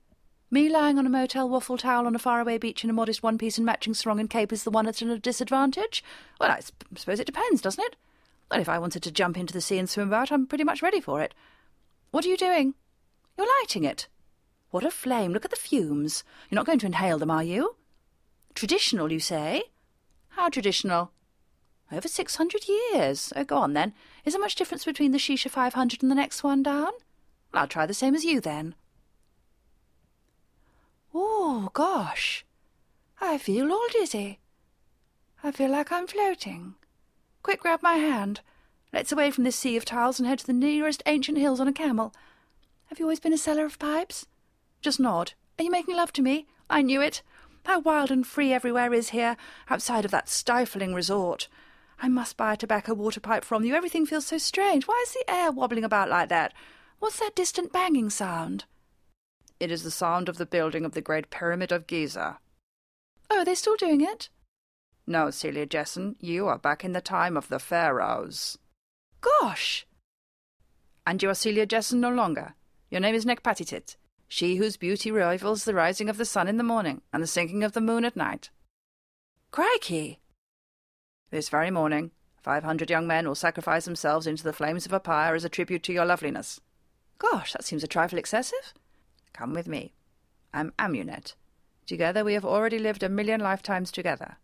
Me 0.53 0.67
lying 0.67 0.99
on 0.99 1.05
a 1.05 1.09
motel 1.09 1.47
waffle 1.47 1.77
towel 1.77 2.05
on 2.05 2.13
a 2.13 2.19
faraway 2.19 2.57
beach 2.57 2.83
in 2.83 2.89
a 2.89 2.93
modest 2.93 3.23
one 3.23 3.37
piece 3.37 3.57
and 3.57 3.65
matching 3.65 3.93
sarong 3.93 4.19
and 4.19 4.29
cape 4.29 4.51
is 4.51 4.65
the 4.65 4.69
one 4.69 4.83
that's 4.83 5.01
at 5.01 5.07
a 5.07 5.17
disadvantage? 5.17 6.03
Well, 6.41 6.51
I 6.51 6.59
suppose 6.59 7.21
it 7.21 7.25
depends, 7.25 7.61
doesn't 7.61 7.81
it? 7.85 7.95
Well, 8.49 8.59
if 8.59 8.67
I 8.67 8.77
wanted 8.77 9.01
to 9.03 9.11
jump 9.11 9.37
into 9.37 9.53
the 9.53 9.61
sea 9.61 9.77
and 9.77 9.89
swim 9.89 10.09
about, 10.09 10.29
I'm 10.29 10.45
pretty 10.45 10.65
much 10.65 10.81
ready 10.81 10.99
for 10.99 11.21
it. 11.21 11.33
What 12.11 12.25
are 12.25 12.27
you 12.27 12.35
doing? 12.35 12.73
You're 13.37 13.47
lighting 13.61 13.85
it. 13.85 14.09
What 14.71 14.83
a 14.83 14.91
flame! 14.91 15.31
Look 15.31 15.45
at 15.45 15.51
the 15.51 15.57
fumes. 15.57 16.25
You're 16.49 16.57
not 16.57 16.65
going 16.65 16.79
to 16.79 16.85
inhale 16.85 17.17
them, 17.17 17.31
are 17.31 17.43
you? 17.43 17.77
Traditional, 18.53 19.09
you 19.09 19.21
say? 19.21 19.63
How 20.31 20.49
traditional? 20.49 21.11
Over 21.89 22.09
six 22.09 22.35
hundred 22.35 22.67
years. 22.67 23.31
Oh, 23.37 23.45
go 23.45 23.55
on 23.55 23.71
then. 23.71 23.93
Is 24.25 24.33
there 24.33 24.41
much 24.41 24.55
difference 24.55 24.83
between 24.83 25.13
the 25.13 25.17
Shisha 25.17 25.49
500 25.49 26.01
and 26.01 26.11
the 26.11 26.15
next 26.15 26.43
one 26.43 26.61
down? 26.61 26.91
Well, 27.53 27.61
I'll 27.61 27.67
try 27.67 27.85
the 27.85 27.93
same 27.93 28.15
as 28.15 28.25
you 28.25 28.41
then. 28.41 28.75
Oh, 31.13 31.69
gosh. 31.73 32.45
I 33.19 33.37
feel 33.37 33.71
all 33.71 33.87
dizzy. 33.91 34.39
I 35.43 35.51
feel 35.51 35.69
like 35.69 35.91
I'm 35.91 36.07
floating. 36.07 36.75
Quick, 37.43 37.61
grab 37.61 37.81
my 37.81 37.95
hand. 37.95 38.41
Let's 38.93 39.11
away 39.11 39.31
from 39.31 39.43
this 39.43 39.55
sea 39.55 39.77
of 39.77 39.85
tiles 39.85 40.19
and 40.19 40.27
head 40.27 40.39
to 40.39 40.47
the 40.47 40.53
nearest 40.53 41.03
ancient 41.05 41.37
hills 41.37 41.59
on 41.59 41.67
a 41.67 41.73
camel. 41.73 42.13
Have 42.87 42.99
you 42.99 43.05
always 43.05 43.19
been 43.19 43.33
a 43.33 43.37
seller 43.37 43.65
of 43.65 43.79
pipes? 43.79 44.27
Just 44.81 44.99
nod. 44.99 45.33
Are 45.57 45.63
you 45.63 45.71
making 45.71 45.95
love 45.95 46.13
to 46.13 46.21
me? 46.21 46.47
I 46.69 46.81
knew 46.81 47.01
it. 47.01 47.21
How 47.65 47.79
wild 47.79 48.11
and 48.11 48.25
free 48.25 48.51
everywhere 48.51 48.93
is 48.93 49.09
here, 49.09 49.37
outside 49.69 50.05
of 50.05 50.11
that 50.11 50.29
stifling 50.29 50.93
resort. 50.93 51.47
I 52.01 52.07
must 52.07 52.37
buy 52.37 52.53
a 52.53 52.57
tobacco 52.57 52.93
water 52.93 53.19
pipe 53.19 53.43
from 53.43 53.63
you. 53.63 53.75
Everything 53.75 54.05
feels 54.05 54.25
so 54.25 54.37
strange. 54.37 54.87
Why 54.87 55.03
is 55.05 55.13
the 55.13 55.31
air 55.31 55.51
wobbling 55.51 55.83
about 55.83 56.09
like 56.09 56.29
that? 56.29 56.53
What's 56.99 57.19
that 57.19 57.35
distant 57.35 57.71
banging 57.71 58.09
sound? 58.09 58.65
It 59.61 59.71
is 59.71 59.83
the 59.83 59.91
sound 59.91 60.27
of 60.27 60.37
the 60.37 60.45
building 60.45 60.83
of 60.83 60.91
the 60.91 61.01
Great 61.01 61.29
Pyramid 61.29 61.71
of 61.71 61.85
Giza. 61.85 62.39
Oh, 63.29 63.39
are 63.39 63.45
they 63.45 63.55
still 63.55 63.77
doing 63.77 64.01
it? 64.01 64.27
No, 65.07 65.29
Celia 65.29 65.65
Jesson, 65.65 66.15
you 66.19 66.47
are 66.47 66.57
back 66.57 66.83
in 66.83 66.91
the 66.91 66.99
time 66.99 67.37
of 67.37 67.47
the 67.47 67.59
pharaohs. 67.59 68.57
Gosh! 69.21 69.85
And 71.05 71.21
you 71.21 71.29
are 71.29 71.35
Celia 71.35 71.65
Jesson 71.65 72.01
no 72.01 72.09
longer. 72.09 72.55
Your 72.89 73.01
name 73.01 73.15
is 73.15 73.25
Nekpatitit 73.25 73.95
she 74.27 74.55
whose 74.55 74.77
beauty 74.77 75.11
rivals 75.11 75.65
the 75.65 75.73
rising 75.73 76.07
of 76.09 76.15
the 76.17 76.23
sun 76.23 76.47
in 76.47 76.55
the 76.55 76.63
morning 76.63 77.01
and 77.11 77.21
the 77.21 77.27
sinking 77.27 77.65
of 77.65 77.73
the 77.73 77.81
moon 77.81 78.05
at 78.05 78.15
night. 78.15 78.49
Crikey! 79.51 80.21
This 81.31 81.49
very 81.49 81.69
morning, 81.69 82.11
Five 82.41 82.63
hundred 82.63 82.89
young 82.89 83.05
men 83.05 83.27
will 83.27 83.35
sacrifice 83.35 83.85
themselves 83.85 84.25
into 84.25 84.43
the 84.43 84.53
flames 84.53 84.87
of 84.87 84.93
a 84.93 84.99
pyre 84.99 85.35
as 85.35 85.45
a 85.45 85.49
tribute 85.49 85.83
to 85.83 85.93
your 85.93 86.05
loveliness. 86.05 86.59
Gosh, 87.19 87.53
that 87.53 87.63
seems 87.63 87.83
a 87.83 87.87
trifle 87.87 88.17
excessive. 88.17 88.73
Come 89.33 89.53
with 89.53 89.67
me. 89.67 89.93
I'm 90.53 90.73
Amunet. 90.77 91.35
Together 91.85 92.23
we 92.23 92.33
have 92.33 92.45
already 92.45 92.79
lived 92.79 93.03
a 93.03 93.09
million 93.09 93.41
lifetimes 93.41 93.91
together. 93.91 94.37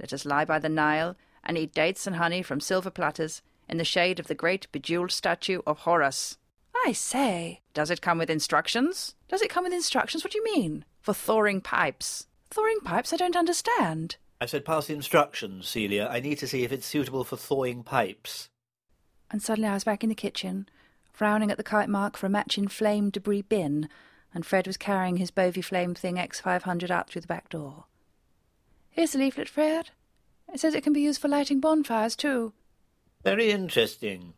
Let 0.00 0.12
us 0.12 0.24
lie 0.24 0.44
by 0.44 0.58
the 0.58 0.68
Nile 0.68 1.16
and 1.42 1.56
eat 1.56 1.74
dates 1.74 2.06
and 2.06 2.16
honey 2.16 2.42
from 2.42 2.60
silver 2.60 2.90
platters 2.90 3.42
in 3.68 3.78
the 3.78 3.84
shade 3.84 4.18
of 4.18 4.26
the 4.26 4.34
great 4.34 4.70
bejeweled 4.72 5.12
statue 5.12 5.60
of 5.66 5.80
Horus. 5.80 6.38
I 6.86 6.92
say, 6.92 7.60
does 7.72 7.90
it 7.90 8.02
come 8.02 8.18
with 8.18 8.28
instructions? 8.28 9.14
Does 9.28 9.42
it 9.42 9.50
come 9.50 9.64
with 9.64 9.72
instructions? 9.72 10.24
What 10.24 10.32
do 10.32 10.38
you 10.38 10.44
mean? 10.44 10.84
For 11.00 11.14
thawing 11.14 11.60
pipes. 11.60 12.26
Thawing 12.50 12.80
pipes? 12.84 13.12
I 13.12 13.16
don't 13.16 13.36
understand. 13.36 14.16
I 14.40 14.46
said 14.46 14.64
pass 14.64 14.88
the 14.88 14.94
instructions, 14.94 15.68
Celia. 15.68 16.08
I 16.10 16.20
need 16.20 16.38
to 16.38 16.48
see 16.48 16.64
if 16.64 16.72
it's 16.72 16.86
suitable 16.86 17.24
for 17.24 17.36
thawing 17.36 17.82
pipes. 17.82 18.50
And 19.30 19.42
suddenly 19.42 19.68
I 19.68 19.74
was 19.74 19.84
back 19.84 20.02
in 20.02 20.10
the 20.10 20.14
kitchen, 20.14 20.68
frowning 21.12 21.50
at 21.50 21.56
the 21.56 21.62
kite 21.62 21.88
mark 21.88 22.16
for 22.16 22.26
a 22.26 22.30
matching 22.30 22.68
flame 22.68 23.10
debris 23.10 23.42
bin, 23.42 23.88
and 24.34 24.44
Fred 24.44 24.66
was 24.66 24.76
carrying 24.76 25.16
his 25.16 25.30
Bovie 25.30 25.62
Flame 25.62 25.94
Thing 25.94 26.16
X500 26.16 26.90
out 26.90 27.08
through 27.08 27.22
the 27.22 27.28
back 27.28 27.48
door. 27.48 27.84
Here's 28.90 29.12
the 29.12 29.18
leaflet, 29.18 29.48
Fred. 29.48 29.90
It 30.52 30.60
says 30.60 30.74
it 30.74 30.82
can 30.82 30.92
be 30.92 31.00
used 31.00 31.20
for 31.20 31.28
lighting 31.28 31.60
bonfires, 31.60 32.16
too. 32.16 32.52
Very 33.22 33.50
interesting. 33.50 34.34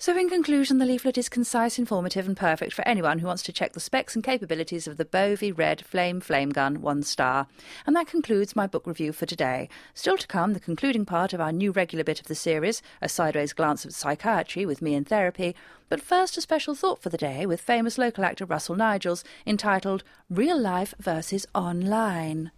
So, 0.00 0.16
in 0.16 0.30
conclusion, 0.30 0.78
the 0.78 0.86
leaflet 0.86 1.18
is 1.18 1.28
concise, 1.28 1.78
informative, 1.78 2.26
and 2.26 2.34
perfect 2.34 2.72
for 2.72 2.88
anyone 2.88 3.18
who 3.18 3.26
wants 3.26 3.42
to 3.42 3.52
check 3.52 3.74
the 3.74 3.80
specs 3.80 4.14
and 4.14 4.24
capabilities 4.24 4.86
of 4.86 4.96
the 4.96 5.04
Bovie 5.04 5.52
Red 5.52 5.84
Flame 5.84 6.22
Flame 6.22 6.48
Gun 6.48 6.80
one 6.80 7.02
star. 7.02 7.48
And 7.86 7.94
that 7.94 8.06
concludes 8.06 8.56
my 8.56 8.66
book 8.66 8.86
review 8.86 9.12
for 9.12 9.26
today. 9.26 9.68
Still 9.92 10.16
to 10.16 10.26
come, 10.26 10.54
the 10.54 10.58
concluding 10.58 11.04
part 11.04 11.34
of 11.34 11.40
our 11.42 11.52
new 11.52 11.70
regular 11.70 12.02
bit 12.02 12.18
of 12.18 12.28
the 12.28 12.34
series, 12.34 12.80
a 13.02 13.10
sideways 13.10 13.52
glance 13.52 13.84
at 13.84 13.92
psychiatry 13.92 14.64
with 14.64 14.80
me 14.80 14.94
in 14.94 15.04
therapy. 15.04 15.54
But 15.90 16.00
first, 16.00 16.38
a 16.38 16.40
special 16.40 16.74
thought 16.74 17.02
for 17.02 17.10
the 17.10 17.18
day 17.18 17.44
with 17.44 17.60
famous 17.60 17.98
local 17.98 18.24
actor 18.24 18.46
Russell 18.46 18.76
Nigels, 18.76 19.22
entitled 19.46 20.02
Real 20.30 20.58
Life 20.58 20.94
versus 20.98 21.46
Online. 21.54 22.52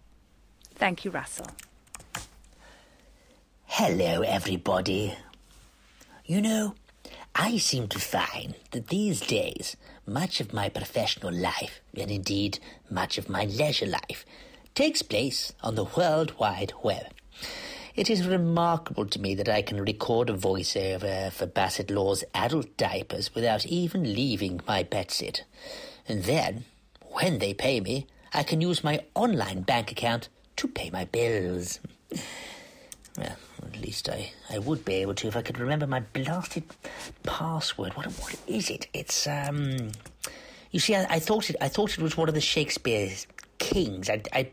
Thank 0.75 1.03
you, 1.03 1.11
Russell. 1.11 1.47
Hello, 3.65 4.21
everybody. 4.21 5.17
You 6.25 6.41
know, 6.41 6.75
I 7.35 7.57
seem 7.57 7.87
to 7.87 7.99
find 7.99 8.53
that 8.71 8.89
these 8.89 9.19
days 9.19 9.75
much 10.05 10.39
of 10.39 10.53
my 10.53 10.69
professional 10.69 11.33
life, 11.33 11.81
and 11.97 12.11
indeed 12.11 12.59
much 12.91 13.17
of 13.17 13.27
my 13.27 13.45
leisure 13.45 13.87
life, 13.87 14.23
takes 14.75 15.01
place 15.01 15.51
on 15.63 15.73
the 15.73 15.85
World 15.85 16.33
Wide 16.37 16.73
Web. 16.83 17.07
It 17.95 18.09
is 18.09 18.27
remarkable 18.27 19.07
to 19.07 19.19
me 19.19 19.33
that 19.35 19.49
I 19.49 19.63
can 19.63 19.81
record 19.81 20.29
a 20.29 20.33
voiceover 20.33 21.31
for 21.31 21.47
Bassett 21.47 21.89
Law's 21.89 22.23
adult 22.35 22.77
diapers 22.77 23.33
without 23.33 23.65
even 23.65 24.13
leaving 24.13 24.61
my 24.67 24.83
bedsit. 24.83 25.41
And 26.07 26.23
then, 26.23 26.65
when 27.01 27.39
they 27.39 27.53
pay 27.53 27.79
me, 27.79 28.07
I 28.31 28.43
can 28.43 28.61
use 28.61 28.83
my 28.83 29.05
online 29.15 29.61
bank 29.61 29.91
account 29.91 30.29
to 30.57 30.67
pay 30.67 30.91
my 30.91 31.05
bills. 31.05 31.79
Well, 33.17 33.35
at 33.63 33.79
least 33.81 34.09
I, 34.09 34.31
I 34.49 34.59
would 34.59 34.83
be 34.85 34.95
able 34.95 35.13
to 35.15 35.27
if 35.27 35.35
I 35.35 35.41
could 35.41 35.59
remember 35.59 35.85
my 35.85 35.99
blasted 35.99 36.63
password. 37.23 37.93
What 37.93 38.07
what 38.07 38.35
is 38.47 38.69
it? 38.69 38.87
It's 38.93 39.27
um. 39.27 39.91
You 40.71 40.79
see, 40.79 40.95
I, 40.95 41.05
I 41.07 41.19
thought 41.19 41.49
it 41.49 41.55
I 41.61 41.67
thought 41.67 41.93
it 41.93 42.01
was 42.01 42.17
one 42.17 42.27
of 42.27 42.33
the 42.33 42.41
Shakespeare's 42.41 43.27
kings. 43.59 44.09
I, 44.09 44.21
I 44.33 44.49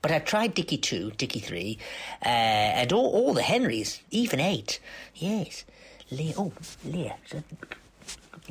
but 0.00 0.12
I 0.12 0.20
tried 0.20 0.54
Dicky 0.54 0.78
two, 0.78 1.10
Dicky 1.16 1.40
three, 1.40 1.78
uh, 2.24 2.28
and 2.28 2.92
all 2.92 3.10
all 3.10 3.34
the 3.34 3.42
Henrys, 3.42 4.00
even 4.10 4.38
eight. 4.38 4.78
Yes, 5.14 5.64
Lear. 6.10 6.34
Oh, 6.36 6.52
Lear. 6.84 7.14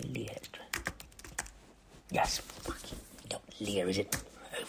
Lear. 0.06 0.27
Yes. 2.12 2.42
No, 3.32 3.39
Lear 3.60 3.88
is 3.89 3.98
it? 3.98 4.16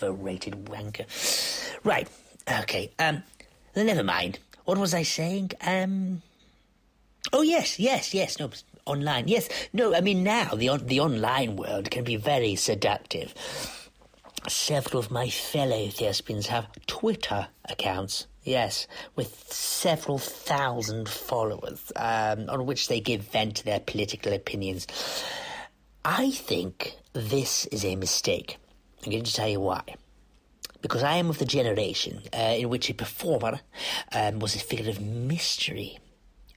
Overrated 0.02 0.66
wanker. 0.66 1.04
Right. 1.84 2.08
Okay. 2.60 2.92
Um. 2.98 3.24
Then 3.74 3.86
Never 3.86 4.02
mind. 4.02 4.38
What 4.68 4.76
was 4.76 4.92
I 4.92 5.02
saying? 5.02 5.52
Um. 5.66 6.20
Oh 7.32 7.40
yes, 7.40 7.78
yes, 7.78 8.12
yes. 8.12 8.38
No, 8.38 8.50
online. 8.84 9.26
Yes. 9.26 9.48
No, 9.72 9.94
I 9.94 10.02
mean 10.02 10.22
now 10.22 10.50
the 10.54 10.68
on, 10.68 10.86
the 10.86 11.00
online 11.00 11.56
world 11.56 11.90
can 11.90 12.04
be 12.04 12.16
very 12.16 12.54
seductive. 12.54 13.32
Several 14.46 15.00
of 15.00 15.10
my 15.10 15.30
fellow 15.30 15.88
thespians 15.88 16.48
have 16.48 16.68
Twitter 16.86 17.48
accounts. 17.64 18.26
Yes, 18.42 18.86
with 19.16 19.50
several 19.50 20.18
thousand 20.18 21.08
followers, 21.08 21.90
um, 21.96 22.50
on 22.50 22.66
which 22.66 22.88
they 22.88 23.00
give 23.00 23.22
vent 23.22 23.56
to 23.56 23.64
their 23.64 23.80
political 23.80 24.34
opinions. 24.34 24.86
I 26.04 26.30
think 26.30 26.94
this 27.14 27.64
is 27.72 27.86
a 27.86 27.96
mistake. 27.96 28.58
I'm 29.02 29.12
going 29.12 29.24
to 29.24 29.32
tell 29.32 29.48
you 29.48 29.60
why 29.60 29.94
because 30.80 31.02
I 31.02 31.16
am 31.16 31.30
of 31.30 31.38
the 31.38 31.44
generation 31.44 32.22
uh, 32.32 32.54
in 32.56 32.68
which 32.68 32.90
a 32.90 32.94
performer 32.94 33.60
um, 34.12 34.38
was 34.38 34.54
a 34.54 34.60
figure 34.60 34.90
of 34.90 35.00
mystery 35.00 35.98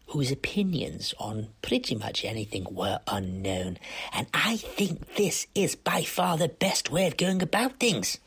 whose 0.08 0.32
opinions 0.32 1.13
on 1.20 1.48
pretty 1.62 1.96
much 1.96 2.25
anything 2.25 2.68
were 2.70 3.00
unknown. 3.08 3.78
And 4.13 4.28
I 4.34 4.58
think 4.58 5.16
this 5.16 5.48
is 5.56 5.75
by 5.75 6.04
far 6.04 6.38
the 6.38 6.50
best 6.50 6.92
way 6.92 7.08
of 7.08 7.16
going 7.16 7.42
about 7.42 7.80
things. 7.80 8.18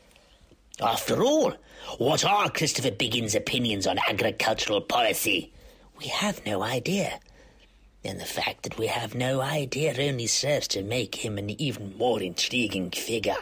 After 0.81 1.23
all, 1.23 1.53
what 1.99 2.25
are 2.25 2.49
Christopher 2.49 2.89
Biggins' 2.89 3.35
opinions 3.35 3.85
on 3.85 3.99
agricultural 4.09 4.81
policy? 4.81 5.53
We 5.99 6.07
have 6.07 6.45
no 6.45 6.63
idea. 6.63 7.19
And 8.03 8.19
the 8.19 8.25
fact 8.25 8.63
that 8.63 8.77
we 8.77 8.87
have 8.87 9.15
no 9.15 9.41
idea 9.41 9.95
only 9.97 10.27
serves 10.27 10.67
to 10.69 10.83
make 10.83 11.23
him 11.23 11.37
an 11.37 11.49
even 11.61 11.97
more 11.97 12.21
intriguing 12.21 12.91
figure. 12.91 13.37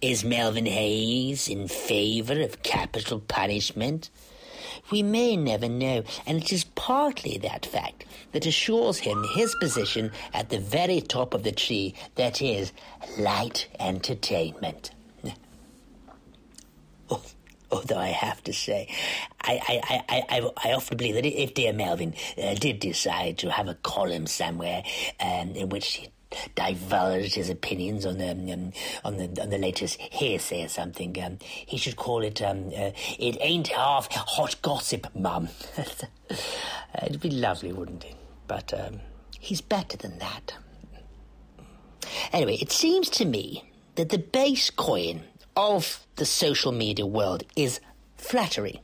Is 0.00 0.24
Melvin 0.24 0.66
Hayes 0.66 1.48
in 1.48 1.66
favor 1.66 2.40
of 2.40 2.62
capital 2.62 3.18
punishment? 3.18 4.10
We 4.92 5.02
may 5.02 5.36
never 5.36 5.68
know, 5.68 6.04
and 6.24 6.40
it 6.40 6.52
is 6.52 6.62
partly 6.62 7.36
that 7.38 7.66
fact 7.66 8.04
that 8.30 8.46
assures 8.46 8.98
him 8.98 9.24
his 9.34 9.56
position 9.56 10.12
at 10.32 10.50
the 10.50 10.60
very 10.60 11.00
top 11.00 11.34
of 11.34 11.42
the 11.42 11.50
tree 11.50 11.94
that 12.14 12.40
is 12.40 12.72
light 13.18 13.66
entertainment. 13.80 14.92
Although 17.72 17.98
I 17.98 18.08
have 18.08 18.40
to 18.44 18.52
say, 18.52 18.88
I, 19.42 19.60
I, 19.68 20.02
I, 20.08 20.24
I, 20.28 20.50
I 20.68 20.72
often 20.74 20.96
believe 20.96 21.16
that 21.16 21.26
if 21.26 21.54
dear 21.54 21.72
Melvin 21.72 22.14
uh, 22.40 22.54
did 22.54 22.78
decide 22.78 23.36
to 23.38 23.50
have 23.50 23.66
a 23.66 23.74
column 23.74 24.28
somewhere 24.28 24.84
um, 25.18 25.50
in 25.56 25.70
which 25.70 25.94
he 25.94 26.08
divulged 26.54 27.34
his 27.34 27.48
opinions 27.50 28.04
on 28.04 28.18
the 28.18 28.30
um, 28.30 28.72
on 29.04 29.16
the 29.16 29.42
on 29.42 29.50
the 29.50 29.58
latest 29.58 30.00
hearsay 30.00 30.64
or 30.64 30.68
something. 30.68 31.16
Um, 31.22 31.38
he 31.42 31.76
should 31.76 31.96
call 31.96 32.22
it 32.22 32.42
um, 32.42 32.68
uh, 32.68 32.90
"It 33.18 33.38
Ain't 33.40 33.68
Half 33.68 34.12
Hot 34.12 34.56
Gossip, 34.62 35.06
Mum." 35.14 35.48
It'd 37.02 37.20
be 37.20 37.30
lovely, 37.30 37.72
wouldn't 37.72 38.04
it? 38.04 38.16
But 38.46 38.72
um, 38.74 39.00
he's 39.38 39.60
better 39.60 39.96
than 39.96 40.18
that. 40.18 40.54
Anyway, 42.32 42.56
it 42.56 42.72
seems 42.72 43.10
to 43.10 43.24
me 43.24 43.70
that 43.96 44.10
the 44.10 44.18
base 44.18 44.70
coin 44.70 45.22
of 45.56 46.06
the 46.16 46.24
social 46.24 46.72
media 46.72 47.06
world 47.06 47.42
is 47.56 47.80
flattery 48.16 48.80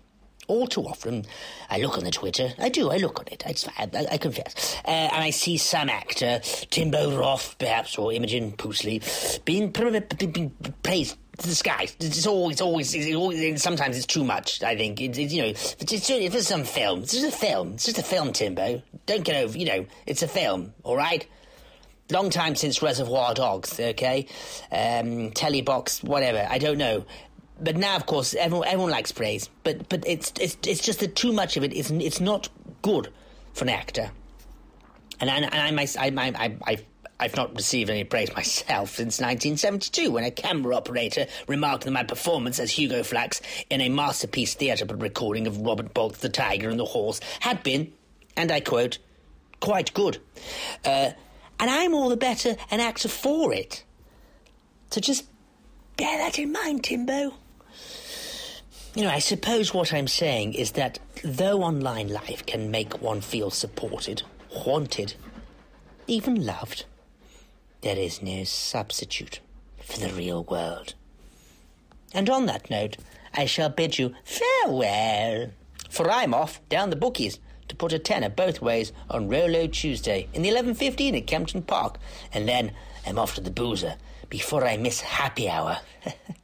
all 0.49 0.67
too 0.67 0.83
often, 0.83 1.25
I 1.71 1.79
look 1.79 1.97
on 1.99 2.05
the 2.05 2.11
Twitter. 2.11 2.53
I 2.59 2.69
do. 2.69 2.91
I 2.91 2.97
look 2.97 3.21
on 3.21 3.27
it. 3.31 3.43
I, 3.47 3.55
I, 3.79 4.07
I 4.13 4.19
confess, 4.19 4.77
uh, 4.85 4.91
and 4.91 5.25
I 5.25 5.31
see 5.31 5.57
some 5.57 5.89
actor, 5.89 6.41
Timbo 6.71 7.17
Roth, 7.19 7.57
perhaps, 7.59 7.99
or 7.99 8.13
Imogen 8.13 8.53
Poosley, 8.53 9.03
being, 9.45 9.73
praised 10.83 11.17
to 11.39 11.49
the 11.49 11.55
sky. 11.55 11.89
It's 12.01 12.27
always, 12.27 12.61
always, 12.61 12.95
it's 12.95 13.15
always, 13.15 13.63
sometimes 13.63 13.97
it's 13.97 14.07
too 14.07 14.25
much. 14.25 14.63
I 14.63 14.77
think 14.77 15.01
it's, 15.01 15.19
it's 15.19 15.33
you 15.33 15.43
know, 15.43 15.49
if 15.49 15.81
it's, 15.81 16.11
if 16.11 16.35
it's 16.35 16.49
some 16.49 16.65
film, 16.65 17.03
it's 17.03 17.13
just 17.13 17.27
a 17.27 17.37
film. 17.37 17.75
It's 17.75 17.87
just 17.87 17.99
a 17.99 18.03
film, 18.03 18.33
Timbo. 18.33 18.83
Don't 19.07 19.25
get 19.25 19.43
over. 19.43 19.57
You 19.57 19.67
know, 19.67 19.87
it's 20.07 20.23
a 20.23 20.29
film. 20.29 20.75
All 20.83 20.97
right. 20.97 21.27
Long 22.11 22.29
time 22.29 22.55
since 22.55 22.83
Reservoir 22.83 23.33
Dogs, 23.33 23.81
okay? 23.81 24.27
Um, 24.71 25.31
Telebox, 25.31 26.05
whatever. 26.05 26.47
I 26.51 26.59
don't 26.59 26.77
know 26.77 27.07
but 27.61 27.77
now, 27.77 27.97
of 27.97 28.07
course, 28.07 28.35
everyone 28.35 28.67
everyone 28.67 28.91
likes 28.91 29.13
praise. 29.13 29.49
But 29.63 29.89
but 29.89 30.05
it's 30.07 30.33
it's 30.41 30.57
it's 30.67 30.83
just 30.83 31.01
that 31.01 31.15
too 31.15 31.33
much 31.33 31.57
of 31.57 31.65
it 31.65 31.73
is 31.73 31.91
it's 31.91 32.21
not 32.21 32.49
good 32.83 33.13
for 33.53 33.65
an 33.65 33.71
actor. 33.71 34.11
And 35.21 35.31
I, 35.31 35.37
and 35.37 35.81
I, 35.81 35.87
I, 35.99 36.33
I, 36.37 36.57
I 36.67 36.79
I've 37.21 37.37
not 37.37 37.55
received 37.55 37.91
any 37.91 38.05
praise 38.05 38.35
myself 38.35 38.91
since 38.91 39.21
1972, 39.21 40.11
when 40.11 40.25
a 40.25 40.31
camera 40.31 40.77
operator 40.77 41.27
remarked 41.47 41.85
that 41.85 41.91
my 41.91 42.03
performance 42.03 42.59
as 42.59 42.73
Hugo 42.73 43.03
Flax 43.03 43.41
in 43.71 43.81
a 43.81 43.89
masterpiece 43.89 44.55
theatre 44.55 44.85
recording 44.85 45.47
of 45.47 45.61
Robert 45.61 45.95
Bolt's 45.95 46.19
The 46.19 46.29
Tiger 46.29 46.69
and 46.69 46.79
the 46.79 46.85
Horse 46.85 47.21
had 47.41 47.63
been, 47.63 47.93
and 48.37 48.51
I 48.51 48.61
quote, 48.61 48.99
quite 49.61 49.95
good. 49.95 50.19
Uh, 50.85 51.13
and 51.61 51.71
I'm 51.71 51.95
all 51.95 52.09
the 52.09 52.17
better 52.17 52.57
an 52.71 52.81
actor 52.81 53.09
for 53.09 53.55
it. 53.55 53.85
So 54.91 55.01
just 55.01 55.25
bear 55.97 56.19
that 56.19 56.39
in 56.39 56.53
mind, 56.53 56.85
Timbo. 56.85 57.35
You 58.95 59.03
know, 59.03 59.11
I 59.11 59.19
suppose 59.19 59.75
what 59.75 59.93
I'm 59.93 60.07
saying 60.07 60.55
is 60.55 60.73
that 60.73 61.01
though 61.25 61.65
online 61.65 62.09
life 62.09 62.47
can 62.47 62.71
make 62.71 63.03
one 63.03 63.21
feel 63.21 63.51
supported, 63.51 64.23
wanted, 64.65 65.15
even 66.07 66.47
loved, 66.47 66.85
there 67.81 67.99
is 67.99 68.23
no 68.23 68.45
substitute 68.45 69.41
for 69.83 69.99
the 69.99 70.15
real 70.15 70.45
world. 70.45 70.95
And 72.13 72.31
on 72.31 72.47
that 72.47 72.71
note, 72.71 72.97
I 73.35 73.47
shall 73.47 73.69
bid 73.69 73.99
you 73.99 74.15
farewell. 74.23 75.51
For 75.91 76.09
I'm 76.09 76.33
off 76.33 76.61
down 76.69 76.91
the 76.91 76.97
bookies 76.97 77.41
to 77.67 77.75
put 77.75 77.93
a 77.93 77.99
tenner 77.99 78.29
both 78.29 78.63
ways 78.63 78.93
on 79.11 79.29
Rolo 79.29 79.67
Tuesday 79.67 80.29
in 80.33 80.43
the 80.43 80.51
11.15 80.51 81.19
at 81.19 81.27
Kempton 81.27 81.63
Park. 81.63 81.99
And 82.33 82.49
then 82.49 82.71
I'm 83.05 83.19
off 83.19 83.35
to 83.35 83.41
the 83.41 83.51
boozer 83.51 83.97
before 84.29 84.65
I 84.65 84.77
miss 84.77 85.01
happy 85.01 85.49
hour. 85.49 85.79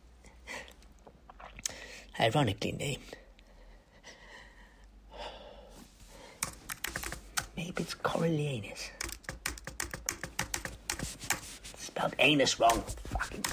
Ironically 2.21 2.73
named. 2.73 3.17
Maybe 7.57 7.83
it's 7.83 7.95
Coriolanus. 7.95 8.91
Spelled 11.79 12.15
anus 12.19 12.61
wrong. 12.61 12.83
Fucking. 13.05 13.45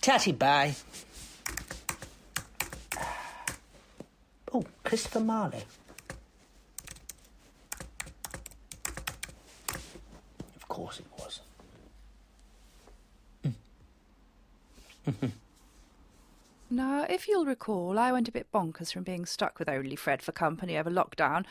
Tatty 0.00 0.32
bye. 0.32 0.74
Oh, 4.54 4.64
Christopher 4.82 5.20
Marlowe. 5.20 5.60
Of 10.56 10.68
course 10.68 10.98
it 11.00 11.06
was. 11.18 11.40
Now, 16.72 17.04
if 17.10 17.26
you'll 17.26 17.46
recall, 17.46 17.98
I 17.98 18.12
went 18.12 18.28
a 18.28 18.32
bit 18.32 18.52
bonkers 18.52 18.92
from 18.92 19.02
being 19.02 19.26
stuck 19.26 19.58
with 19.58 19.68
only 19.68 19.96
Fred 19.96 20.22
for 20.22 20.30
company 20.30 20.78
over 20.78 20.88
lockdown 20.88 21.44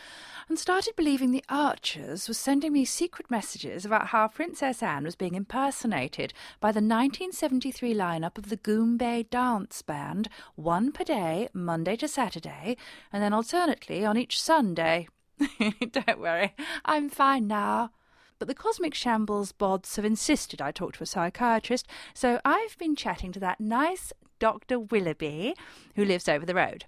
and 0.48 0.58
started 0.58 0.96
believing 0.96 1.32
the 1.32 1.44
Archers 1.50 2.30
was 2.30 2.38
sending 2.38 2.72
me 2.72 2.86
secret 2.86 3.30
messages 3.30 3.84
about 3.84 4.08
how 4.08 4.30
Princess 4.30 4.82
Anne 4.82 5.04
was 5.04 5.18
being 5.18 5.36
impersonated 5.36 6.34
by 6.62 6.72
the 6.72 6.78
1973 6.78 7.94
lineup 7.94 8.38
of 8.38 8.48
the 8.48 8.56
Goombay 8.56 9.30
Dance 9.30 9.82
Band, 9.82 10.30
one 10.56 10.94
per 10.94 11.04
day, 11.04 11.50
Monday 11.52 11.98
to 11.98 12.08
Saturday, 12.08 12.78
and 13.12 13.22
then 13.22 13.34
alternately 13.34 14.06
on 14.06 14.16
each 14.16 14.42
Sunday. 14.42 15.10
Don't 15.92 16.20
worry, 16.22 16.56
I'm 16.86 17.10
fine 17.10 17.46
now. 17.46 17.92
But 18.40 18.48
the 18.48 18.56
cosmic 18.56 18.94
shambles 18.94 19.52
bods 19.52 19.98
have 19.98 20.06
insisted 20.06 20.62
I 20.62 20.72
talk 20.72 20.94
to 20.94 21.04
a 21.04 21.06
psychiatrist, 21.06 21.86
so 22.14 22.40
I've 22.46 22.78
been 22.78 22.96
chatting 22.96 23.34
to 23.34 23.40
that 23.42 23.60
nice 23.60 24.14
Dr. 24.40 24.80
Willoughby, 24.80 25.54
who 25.96 26.06
lives 26.06 26.28
over 26.28 26.46
the 26.46 26.56
road. 26.56 26.86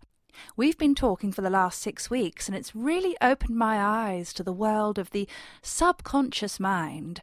We've 0.55 0.77
been 0.77 0.95
talking 0.95 1.31
for 1.31 1.41
the 1.41 1.49
last 1.49 1.81
six 1.81 2.09
weeks, 2.09 2.47
and 2.47 2.55
it's 2.55 2.75
really 2.75 3.15
opened 3.21 3.57
my 3.57 3.79
eyes 3.79 4.33
to 4.33 4.43
the 4.43 4.53
world 4.53 4.97
of 4.97 5.11
the 5.11 5.27
subconscious 5.61 6.59
mind 6.59 7.21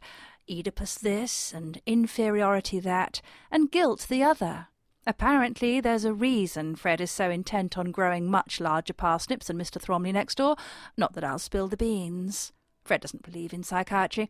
Oedipus 0.49 0.95
this, 0.95 1.53
and 1.53 1.81
inferiority 1.85 2.79
that, 2.79 3.21
and 3.51 3.71
guilt 3.71 4.07
the 4.09 4.23
other. 4.23 4.67
Apparently, 5.05 5.79
there's 5.79 6.05
a 6.05 6.13
reason 6.13 6.75
Fred 6.75 6.99
is 6.99 7.11
so 7.11 7.29
intent 7.29 7.77
on 7.77 7.91
growing 7.91 8.29
much 8.29 8.59
larger 8.59 8.93
parsnips 8.93 9.47
than 9.47 9.57
Mr. 9.57 9.81
Thromley 9.81 10.11
next 10.11 10.35
door. 10.35 10.55
Not 10.97 11.13
that 11.13 11.23
I'll 11.23 11.39
spill 11.39 11.67
the 11.67 11.77
beans. 11.77 12.51
Fred 12.83 13.01
doesn't 13.01 13.23
believe 13.23 13.53
in 13.53 13.63
psychiatry. 13.63 14.29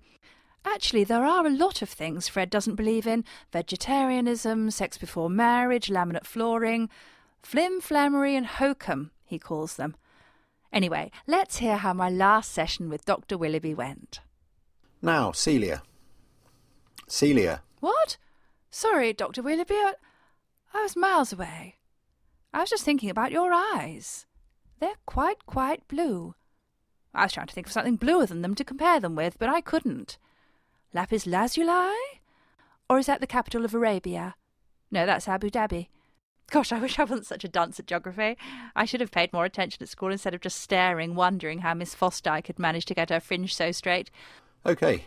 Actually, 0.65 1.03
there 1.03 1.25
are 1.25 1.45
a 1.45 1.49
lot 1.49 1.81
of 1.81 1.89
things 1.89 2.27
Fred 2.27 2.49
doesn't 2.49 2.75
believe 2.75 3.07
in 3.07 3.23
vegetarianism, 3.51 4.71
sex 4.71 4.97
before 4.97 5.29
marriage, 5.29 5.87
laminate 5.87 6.25
flooring, 6.25 6.89
flim 7.41 7.79
flammery, 7.81 8.35
and 8.35 8.45
hokum, 8.45 9.11
he 9.25 9.39
calls 9.39 9.75
them. 9.75 9.95
Anyway, 10.71 11.11
let's 11.25 11.57
hear 11.57 11.77
how 11.77 11.93
my 11.93 12.09
last 12.09 12.51
session 12.51 12.89
with 12.89 13.05
Dr. 13.05 13.37
Willoughby 13.37 13.73
went. 13.73 14.19
Now, 15.01 15.31
Celia. 15.31 15.81
Celia. 17.07 17.63
What? 17.79 18.17
Sorry, 18.69 19.13
Dr. 19.13 19.41
Willoughby, 19.41 19.75
I, 19.75 19.93
I 20.73 20.83
was 20.83 20.95
miles 20.95 21.33
away. 21.33 21.77
I 22.53 22.61
was 22.61 22.69
just 22.69 22.83
thinking 22.83 23.09
about 23.09 23.31
your 23.31 23.51
eyes. 23.53 24.25
They're 24.79 24.93
quite, 25.05 25.45
quite 25.45 25.87
blue. 25.87 26.35
I 27.13 27.23
was 27.23 27.33
trying 27.33 27.47
to 27.47 27.53
think 27.53 27.67
of 27.67 27.73
something 27.73 27.95
bluer 27.95 28.25
than 28.25 28.41
them 28.41 28.55
to 28.55 28.63
compare 28.63 28.99
them 28.99 29.15
with, 29.15 29.39
but 29.39 29.49
I 29.49 29.61
couldn't. 29.61 30.17
Lapis 30.93 31.25
lazuli? 31.25 31.93
Or 32.89 32.97
is 32.97 33.05
that 33.05 33.21
the 33.21 33.27
capital 33.27 33.65
of 33.65 33.73
Arabia? 33.73 34.35
No, 34.91 35.05
that's 35.05 35.27
Abu 35.27 35.49
Dhabi. 35.49 35.87
Gosh, 36.49 36.71
I 36.71 36.79
wish 36.79 36.97
I 36.97 37.03
wasn't 37.03 37.27
such 37.27 37.43
a 37.43 37.49
dunce 37.49 37.79
at 37.79 37.85
geography. 37.85 38.35
I 38.75 38.85
should 38.85 39.01
have 39.01 39.11
paid 39.11 39.31
more 39.31 39.45
attention 39.45 39.83
at 39.83 39.89
school 39.89 40.11
instead 40.11 40.33
of 40.33 40.41
just 40.41 40.59
staring, 40.59 41.13
wondering 41.13 41.59
how 41.59 41.75
Miss 41.75 41.93
Fosdyke 41.93 42.47
had 42.47 42.57
managed 42.57 42.87
to 42.87 42.95
get 42.95 43.11
her 43.11 43.19
fringe 43.19 43.53
so 43.53 43.71
straight. 43.71 44.09
OK. 44.65 45.05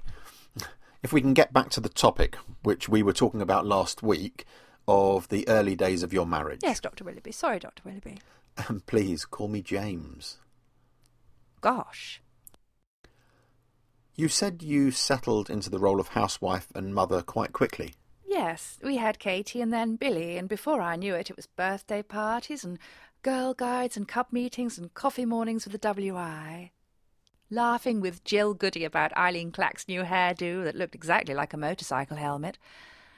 If 1.03 1.13
we 1.13 1.21
can 1.21 1.35
get 1.35 1.53
back 1.53 1.69
to 1.71 1.81
the 1.81 1.89
topic, 1.89 2.37
which 2.63 2.89
we 2.89 3.03
were 3.03 3.13
talking 3.13 3.43
about 3.43 3.67
last 3.67 4.05
week, 4.05 4.45
of 4.87 5.29
the 5.29 5.49
early 5.49 5.77
days 5.77 6.03
of 6.03 6.13
your 6.13 6.27
marriage. 6.27 6.61
Yes, 6.63 6.81
Dr. 6.81 7.05
Willoughby. 7.05 7.33
Sorry, 7.33 7.59
Dr. 7.59 7.83
Willoughby. 7.85 8.19
And 8.69 8.85
please 8.87 9.25
call 9.25 9.49
me 9.49 9.63
James. 9.63 10.39
Gosh. 11.61 12.21
You 14.15 14.29
said 14.29 14.63
you 14.63 14.91
settled 14.91 15.49
into 15.49 15.71
the 15.71 15.79
role 15.79 15.99
of 15.99 16.09
housewife 16.09 16.69
and 16.75 16.95
mother 16.95 17.23
quite 17.23 17.53
quickly. 17.53 17.95
Yes, 18.27 18.79
we 18.83 18.97
had 18.97 19.19
Katie 19.19 19.61
and 19.61 19.73
then 19.73 19.97
Billy, 19.97 20.37
and 20.37 20.49
before 20.49 20.81
I 20.81 20.97
knew 20.97 21.15
it, 21.15 21.31
it 21.31 21.37
was 21.37 21.47
birthday 21.47 22.03
parties 22.03 22.63
and 22.65 22.79
girl 23.23 23.55
guides 23.55 23.97
and 23.97 24.07
club 24.07 24.27
meetings 24.31 24.79
and 24.79 24.93
coffee 24.93 25.25
mornings 25.25 25.65
with 25.65 25.73
the 25.73 25.79
WI. 25.79 26.73
Laughing 27.51 28.01
with 28.01 28.25
Jill 28.25 28.55
Goody 28.55 28.85
about 28.85 29.17
Eileen 29.17 29.51
Clack's 29.51 29.89
new 29.89 30.03
hairdo 30.03 30.65
that 30.65 30.77
looked 30.77 30.95
exactly 30.95 31.35
like 31.35 31.53
a 31.53 31.59
motorcycle 31.59 32.17
helmet. 32.17 32.59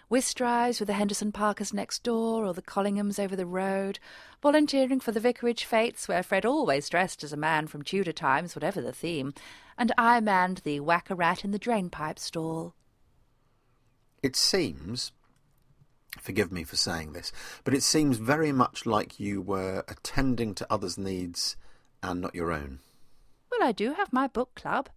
Whist 0.08 0.36
drives 0.36 0.80
with 0.80 0.86
the 0.86 0.92
Henderson 0.92 1.32
Parkers 1.32 1.72
next 1.72 2.02
door 2.02 2.44
or 2.44 2.52
the 2.52 2.62
Collinghams 2.62 3.18
over 3.18 3.34
the 3.34 3.46
road. 3.46 3.98
Volunteering 4.42 5.00
for 5.00 5.12
the 5.12 5.20
vicarage 5.20 5.64
fetes 5.64 6.06
where 6.06 6.22
Fred 6.22 6.44
always 6.44 6.88
dressed 6.88 7.24
as 7.24 7.32
a 7.32 7.38
man 7.38 7.66
from 7.66 7.82
Tudor 7.82 8.12
times, 8.12 8.54
whatever 8.54 8.80
the 8.80 8.92
theme. 8.92 9.32
And 9.78 9.92
I 9.96 10.20
manned 10.20 10.58
the 10.58 10.80
whack-a-rat 10.80 11.44
in 11.44 11.50
the 11.50 11.58
drainpipe 11.58 12.18
stall. 12.18 12.74
It 14.22 14.36
seems, 14.36 15.12
forgive 16.20 16.52
me 16.52 16.64
for 16.64 16.76
saying 16.76 17.12
this, 17.12 17.32
but 17.64 17.74
it 17.74 17.82
seems 17.82 18.18
very 18.18 18.52
much 18.52 18.86
like 18.86 19.18
you 19.18 19.40
were 19.42 19.84
attending 19.88 20.54
to 20.54 20.66
others' 20.70 20.96
needs 20.96 21.56
and 22.02 22.20
not 22.20 22.34
your 22.34 22.52
own. 22.52 22.80
Well, 23.50 23.66
I 23.68 23.72
do 23.72 23.94
have 23.94 24.12
my 24.12 24.26
book 24.26 24.54
club. 24.54 24.88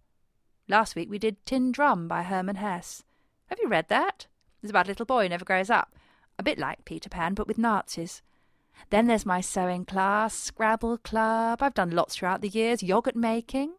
Last 0.68 0.94
week 0.94 1.10
we 1.10 1.18
did 1.18 1.44
Tin 1.46 1.72
Drum 1.72 2.08
by 2.08 2.22
Herman 2.22 2.56
Hesse. 2.56 3.02
Have 3.46 3.58
you 3.62 3.68
read 3.68 3.88
that? 3.88 4.26
It's 4.62 4.70
about 4.70 4.86
a 4.86 4.90
little 4.90 5.06
boy 5.06 5.24
who 5.24 5.28
never 5.28 5.44
grows 5.44 5.70
up. 5.70 5.94
A 6.38 6.42
bit 6.42 6.58
like 6.58 6.84
Peter 6.84 7.08
Pan, 7.08 7.34
but 7.34 7.48
with 7.48 7.58
Nazis. 7.58 8.22
Then 8.90 9.06
there's 9.06 9.26
my 9.26 9.40
sewing 9.40 9.84
class, 9.84 10.34
Scrabble 10.34 10.98
club. 10.98 11.62
I've 11.62 11.74
done 11.74 11.90
lots 11.90 12.16
throughout 12.16 12.40
the 12.40 12.48
years. 12.48 12.82
Yogurt 12.82 13.16
making, 13.16 13.74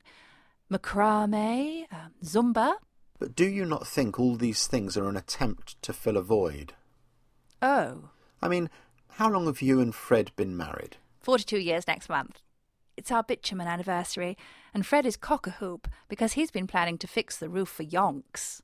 macrame, 0.71 1.85
um, 1.91 2.11
Zumba. 2.23 2.75
But 3.17 3.35
do 3.35 3.47
you 3.47 3.65
not 3.65 3.87
think 3.87 4.19
all 4.19 4.35
these 4.35 4.67
things 4.67 4.95
are 4.97 5.07
an 5.09 5.17
attempt 5.17 5.81
to 5.81 5.93
fill 5.93 6.17
a 6.17 6.21
void? 6.21 6.73
Oh, 7.61 8.09
I 8.41 8.47
mean, 8.47 8.69
how 9.13 9.29
long 9.29 9.45
have 9.47 9.61
you 9.61 9.81
and 9.81 9.93
Fred 9.93 10.31
been 10.35 10.55
married? 10.55 10.97
42 11.19 11.57
years 11.57 11.87
next 11.87 12.07
month. 12.07 12.41
It's 12.95 13.11
our 13.11 13.23
bitumen 13.23 13.67
anniversary, 13.67 14.37
and 14.73 14.85
Fred 14.85 15.05
is 15.05 15.17
cock 15.17 15.47
a 15.47 15.51
hoop 15.51 15.87
because 16.07 16.33
he's 16.33 16.51
been 16.51 16.67
planning 16.67 16.97
to 16.99 17.07
fix 17.07 17.37
the 17.37 17.49
roof 17.49 17.69
for 17.69 17.83
yonks. 17.83 18.61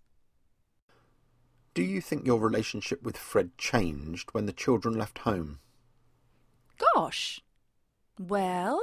Do 1.76 1.84
you 1.84 2.00
think 2.00 2.26
your 2.26 2.40
relationship 2.40 3.04
with 3.04 3.18
Fred 3.18 3.58
changed 3.58 4.30
when 4.32 4.46
the 4.46 4.54
children 4.54 4.98
left 4.98 5.20
home? 5.20 5.60
Gosh. 6.96 7.42
Well, 8.18 8.82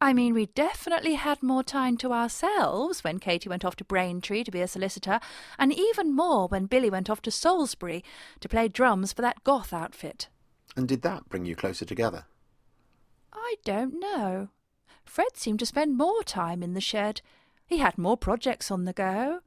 I 0.00 0.12
mean, 0.12 0.32
we 0.32 0.46
definitely 0.46 1.14
had 1.14 1.42
more 1.42 1.64
time 1.64 1.96
to 1.98 2.12
ourselves 2.12 3.02
when 3.02 3.18
Katie 3.18 3.48
went 3.48 3.64
off 3.64 3.74
to 3.76 3.84
Braintree 3.84 4.44
to 4.44 4.52
be 4.52 4.60
a 4.60 4.68
solicitor, 4.68 5.18
and 5.58 5.72
even 5.72 6.14
more 6.14 6.46
when 6.46 6.66
Billy 6.66 6.90
went 6.90 7.10
off 7.10 7.22
to 7.22 7.30
Salisbury 7.32 8.04
to 8.38 8.48
play 8.48 8.68
drums 8.68 9.12
for 9.12 9.22
that 9.22 9.42
goth 9.42 9.72
outfit. 9.72 10.28
And 10.76 10.86
did 10.86 11.02
that 11.02 11.28
bring 11.28 11.44
you 11.44 11.56
closer 11.56 11.84
together? 11.84 12.24
I 13.32 13.56
don't 13.64 13.98
know. 13.98 14.48
Fred 15.04 15.36
seemed 15.36 15.58
to 15.58 15.66
spend 15.66 15.98
more 15.98 16.22
time 16.22 16.62
in 16.62 16.74
the 16.74 16.80
shed. 16.80 17.20
He 17.66 17.78
had 17.78 17.98
more 17.98 18.16
projects 18.16 18.70
on 18.70 18.84
the 18.84 18.92
go. 18.92 19.40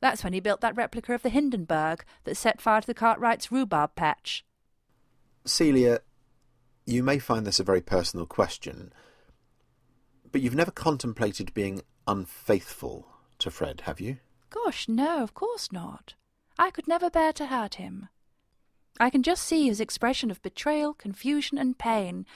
That's 0.00 0.24
when 0.24 0.32
he 0.32 0.40
built 0.40 0.60
that 0.62 0.76
replica 0.76 1.14
of 1.14 1.22
the 1.22 1.28
Hindenburg 1.28 2.04
that 2.24 2.36
set 2.36 2.60
fire 2.60 2.80
to 2.80 2.86
the 2.86 2.94
Cartwright's 2.94 3.52
rhubarb 3.52 3.94
patch. 3.94 4.44
Celia, 5.44 6.00
you 6.86 7.02
may 7.02 7.18
find 7.18 7.46
this 7.46 7.60
a 7.60 7.64
very 7.64 7.80
personal 7.80 8.26
question, 8.26 8.92
but 10.32 10.40
you've 10.40 10.54
never 10.54 10.70
contemplated 10.70 11.54
being 11.54 11.82
unfaithful 12.06 13.06
to 13.38 13.50
Fred, 13.50 13.82
have 13.82 14.00
you? 14.00 14.18
Gosh, 14.48 14.88
no, 14.88 15.22
of 15.22 15.34
course 15.34 15.70
not. 15.70 16.14
I 16.58 16.70
could 16.70 16.88
never 16.88 17.10
bear 17.10 17.32
to 17.34 17.46
hurt 17.46 17.76
him. 17.76 18.08
I 18.98 19.08
can 19.10 19.22
just 19.22 19.44
see 19.44 19.66
his 19.66 19.80
expression 19.80 20.30
of 20.30 20.42
betrayal, 20.42 20.94
confusion, 20.94 21.56
and 21.56 21.78
pain 21.78 22.26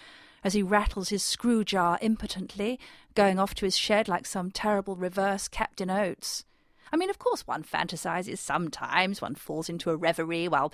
as 0.43 0.53
he 0.53 0.63
rattles 0.63 1.09
his 1.09 1.23
screw 1.23 1.65
jar 1.65 1.99
impotently, 2.01 2.79
going 3.15 3.39
off 3.39 3.55
to 3.55 3.65
his 3.65 3.77
shed 3.77 4.09
like 4.09 4.27
some 4.27 4.51
terrible 4.51 4.95
reverse 4.95 5.49
Captain 5.49 5.91
Oates. 5.91 6.45
I 6.93 6.97
mean, 6.97 7.11
of 7.11 7.19
course, 7.19 7.47
one 7.47 7.63
fantasises 7.63 8.39
sometimes, 8.39 9.21
one 9.21 9.35
falls 9.35 9.69
into 9.69 9.91
a 9.91 9.97
reverie 9.97 10.49
while 10.49 10.73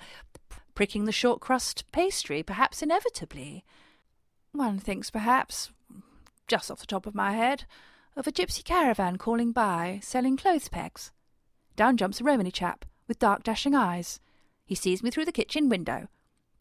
pricking 0.75 1.05
the 1.05 1.11
short 1.11 1.41
crust 1.41 1.83
pastry, 1.91 2.43
perhaps 2.43 2.81
inevitably. 2.81 3.63
One 4.51 4.79
thinks, 4.79 5.09
perhaps, 5.09 5.71
just 6.47 6.69
off 6.69 6.79
the 6.79 6.85
top 6.85 7.05
of 7.05 7.15
my 7.15 7.33
head, 7.33 7.65
of 8.15 8.27
a 8.27 8.31
gypsy 8.31 8.63
caravan 8.63 9.17
calling 9.17 9.51
by, 9.51 9.99
selling 10.03 10.37
clothes 10.37 10.67
pegs. 10.67 11.11
Down 11.75 11.97
jumps 11.97 12.19
a 12.19 12.23
Romany 12.23 12.51
chap, 12.51 12.85
with 13.07 13.19
dark 13.19 13.43
dashing 13.43 13.75
eyes. 13.75 14.19
He 14.65 14.75
sees 14.75 15.01
me 15.01 15.11
through 15.11 15.25
the 15.25 15.31
kitchen 15.31 15.69
window. 15.69 16.07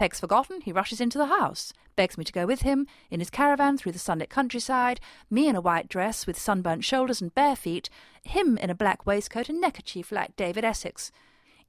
Pegs 0.01 0.19
forgotten, 0.19 0.63
he 0.63 0.73
rushes 0.73 0.99
into 0.99 1.19
the 1.19 1.27
house, 1.27 1.75
begs 1.95 2.17
me 2.17 2.25
to 2.25 2.33
go 2.33 2.47
with 2.47 2.63
him, 2.63 2.87
in 3.11 3.21
his 3.21 3.29
caravan 3.29 3.77
through 3.77 3.93
the 3.93 3.99
sunlit 3.99 4.31
countryside, 4.31 4.99
me 5.29 5.47
in 5.47 5.55
a 5.55 5.61
white 5.61 5.91
dress 5.91 6.27
with 6.27 6.39
sunburnt 6.39 6.87
shoulders 6.87 7.21
and 7.21 7.35
bare 7.35 7.55
feet, 7.55 7.91
him 8.23 8.57
in 8.57 8.71
a 8.71 8.75
black 8.75 9.05
waistcoat 9.05 9.51
and 9.51 9.61
neckerchief 9.61 10.11
like 10.11 10.35
David 10.37 10.65
Essex, 10.65 11.13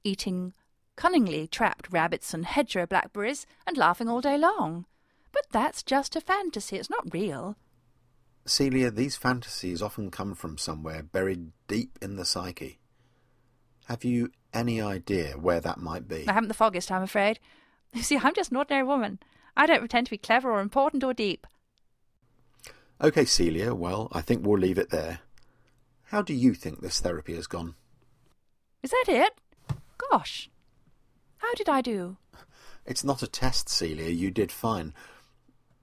eating 0.02 0.54
cunningly 0.96 1.46
trapped 1.46 1.92
rabbits 1.92 2.32
and 2.32 2.46
hedgerow 2.46 2.86
blackberries, 2.86 3.44
and 3.66 3.76
laughing 3.76 4.08
all 4.08 4.22
day 4.22 4.38
long. 4.38 4.86
But 5.30 5.44
that's 5.52 5.82
just 5.82 6.16
a 6.16 6.20
fantasy, 6.22 6.76
it's 6.76 6.88
not 6.88 7.12
real. 7.12 7.56
Celia, 8.46 8.90
these 8.90 9.14
fantasies 9.14 9.82
often 9.82 10.10
come 10.10 10.34
from 10.34 10.56
somewhere 10.56 11.02
buried 11.02 11.52
deep 11.68 11.98
in 12.00 12.16
the 12.16 12.24
psyche. 12.24 12.78
Have 13.88 14.04
you 14.04 14.30
any 14.54 14.80
idea 14.80 15.32
where 15.32 15.60
that 15.60 15.80
might 15.80 16.08
be? 16.08 16.26
I 16.26 16.32
haven't 16.32 16.48
the 16.48 16.54
foggiest, 16.54 16.90
I'm 16.90 17.02
afraid. 17.02 17.38
You 17.94 18.02
see, 18.02 18.16
I'm 18.16 18.34
just 18.34 18.50
an 18.50 18.56
ordinary 18.56 18.84
woman. 18.84 19.18
I 19.54 19.66
don't 19.66 19.80
pretend 19.80 20.06
to 20.06 20.10
be 20.10 20.18
clever 20.18 20.50
or 20.50 20.60
important 20.60 21.04
or 21.04 21.12
deep. 21.12 21.46
OK, 23.00 23.24
Celia, 23.26 23.74
well, 23.74 24.08
I 24.12 24.22
think 24.22 24.46
we'll 24.46 24.58
leave 24.58 24.78
it 24.78 24.90
there. 24.90 25.20
How 26.04 26.22
do 26.22 26.32
you 26.32 26.54
think 26.54 26.80
this 26.80 27.00
therapy 27.00 27.34
has 27.34 27.46
gone? 27.46 27.74
Is 28.82 28.90
that 28.90 29.04
it? 29.08 29.32
Gosh. 30.10 30.48
How 31.38 31.52
did 31.54 31.68
I 31.68 31.80
do? 31.80 32.16
It's 32.86 33.04
not 33.04 33.22
a 33.22 33.26
test, 33.26 33.68
Celia. 33.68 34.08
You 34.08 34.30
did 34.30 34.50
fine. 34.50 34.94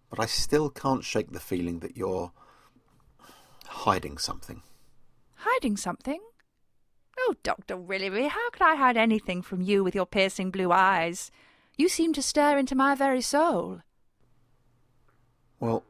But 0.09 0.19
I 0.19 0.25
still 0.25 0.69
can't 0.69 1.03
shake 1.03 1.31
the 1.31 1.39
feeling 1.39 1.79
that 1.79 1.95
you're 1.95 2.31
hiding 3.67 4.17
something. 4.17 4.63
Hiding 5.35 5.77
something? 5.77 6.21
Oh, 7.17 7.35
Dr. 7.43 7.77
Willoughby, 7.77 8.27
how 8.27 8.49
could 8.49 8.61
I 8.61 8.75
hide 8.75 8.97
anything 8.97 9.41
from 9.41 9.61
you 9.61 9.83
with 9.83 9.93
your 9.93 10.05
piercing 10.05 10.51
blue 10.51 10.71
eyes? 10.71 11.31
You 11.79 11.87
seem 11.87 12.11
to 12.11 12.21
stare 12.21 12.57
into 12.57 12.75
my 12.75 12.93
very 12.93 13.21
soul. 13.21 13.83
Well, 15.61 15.85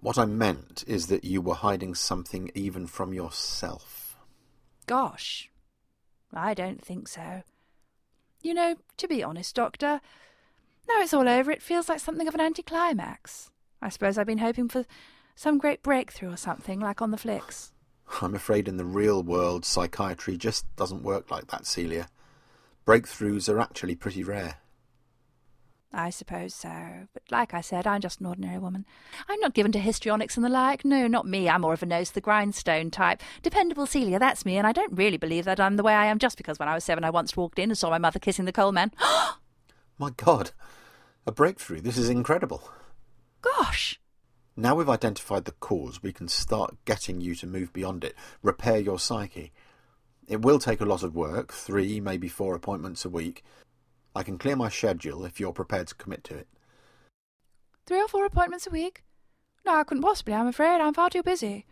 what 0.00 0.16
I 0.16 0.24
meant 0.24 0.82
is 0.86 1.08
that 1.08 1.24
you 1.24 1.42
were 1.42 1.56
hiding 1.56 1.94
something 1.94 2.50
even 2.54 2.86
from 2.86 3.12
yourself. 3.12 4.16
Gosh, 4.86 5.50
I 6.32 6.54
don't 6.54 6.82
think 6.82 7.06
so. 7.06 7.42
You 8.40 8.54
know, 8.54 8.76
to 8.96 9.06
be 9.06 9.22
honest, 9.22 9.54
Doctor, 9.54 10.00
now 10.88 11.00
it's 11.02 11.12
all 11.12 11.28
over, 11.28 11.50
it 11.50 11.60
feels 11.60 11.90
like 11.90 12.00
something 12.00 12.26
of 12.26 12.34
an 12.34 12.40
anticlimax. 12.40 13.50
I 13.82 13.90
suppose 13.90 14.16
I've 14.16 14.26
been 14.26 14.38
hoping 14.38 14.70
for 14.70 14.86
some 15.34 15.58
great 15.58 15.82
breakthrough 15.82 16.32
or 16.32 16.38
something, 16.38 16.80
like 16.80 17.02
on 17.02 17.10
the 17.10 17.18
flicks. 17.18 17.74
I'm 18.22 18.34
afraid 18.34 18.68
in 18.68 18.78
the 18.78 18.86
real 18.86 19.22
world, 19.22 19.66
psychiatry 19.66 20.38
just 20.38 20.64
doesn't 20.76 21.02
work 21.02 21.30
like 21.30 21.48
that, 21.48 21.66
Celia. 21.66 22.08
Breakthroughs 22.86 23.48
are 23.48 23.58
actually 23.58 23.96
pretty 23.96 24.22
rare. 24.22 24.58
I 25.92 26.10
suppose 26.10 26.54
so. 26.54 27.08
But 27.14 27.22
like 27.30 27.54
I 27.54 27.60
said, 27.60 27.86
I'm 27.86 28.00
just 28.00 28.20
an 28.20 28.26
ordinary 28.26 28.58
woman. 28.58 28.84
I'm 29.28 29.40
not 29.40 29.54
given 29.54 29.72
to 29.72 29.78
histrionics 29.78 30.36
and 30.36 30.44
the 30.44 30.50
like. 30.50 30.84
No, 30.84 31.06
not 31.06 31.26
me. 31.26 31.48
I'm 31.48 31.62
more 31.62 31.72
of 31.72 31.82
a 31.82 31.86
nose 31.86 32.08
to 32.08 32.14
the 32.14 32.20
grindstone 32.20 32.90
type. 32.90 33.22
Dependable 33.42 33.86
Celia, 33.86 34.18
that's 34.18 34.44
me, 34.44 34.56
and 34.56 34.66
I 34.66 34.72
don't 34.72 34.92
really 34.92 35.16
believe 35.16 35.46
that 35.46 35.58
I'm 35.58 35.76
the 35.76 35.82
way 35.82 35.94
I 35.94 36.06
am 36.06 36.18
just 36.18 36.36
because 36.36 36.58
when 36.58 36.68
I 36.68 36.74
was 36.74 36.84
seven 36.84 37.02
I 37.02 37.10
once 37.10 37.36
walked 37.36 37.58
in 37.58 37.70
and 37.70 37.78
saw 37.78 37.90
my 37.90 37.98
mother 37.98 38.18
kissing 38.18 38.44
the 38.44 38.52
coal 38.52 38.72
man. 38.72 38.92
My 39.98 40.10
God, 40.10 40.50
a 41.26 41.32
breakthrough. 41.32 41.80
This 41.80 41.96
is 41.96 42.10
incredible. 42.10 42.70
Gosh. 43.40 43.98
Now 44.54 44.74
we've 44.74 44.88
identified 44.88 45.46
the 45.46 45.52
cause, 45.52 46.02
we 46.02 46.12
can 46.12 46.28
start 46.28 46.76
getting 46.84 47.20
you 47.22 47.34
to 47.36 47.46
move 47.46 47.72
beyond 47.72 48.04
it, 48.04 48.14
repair 48.42 48.78
your 48.78 48.98
psyche. 48.98 49.52
It 50.28 50.42
will 50.42 50.58
take 50.58 50.80
a 50.80 50.86
lot 50.86 51.02
of 51.02 51.14
work, 51.14 51.52
three, 51.52 52.00
maybe 52.00 52.28
four 52.28 52.54
appointments 52.54 53.04
a 53.04 53.08
week. 53.08 53.44
I 54.14 54.22
can 54.22 54.38
clear 54.38 54.56
my 54.56 54.68
schedule 54.68 55.24
if 55.24 55.38
you're 55.38 55.52
prepared 55.52 55.88
to 55.88 55.94
commit 55.94 56.24
to 56.24 56.38
it. 56.38 56.48
Three 57.86 58.00
or 58.00 58.08
four 58.08 58.26
appointments 58.26 58.66
a 58.66 58.70
week? 58.70 59.04
No, 59.64 59.74
I 59.74 59.84
couldn't 59.84 60.02
possibly, 60.02 60.34
I'm 60.34 60.48
afraid. 60.48 60.80
I'm 60.80 60.94
far 60.94 61.10
too 61.10 61.22
busy. 61.22 61.66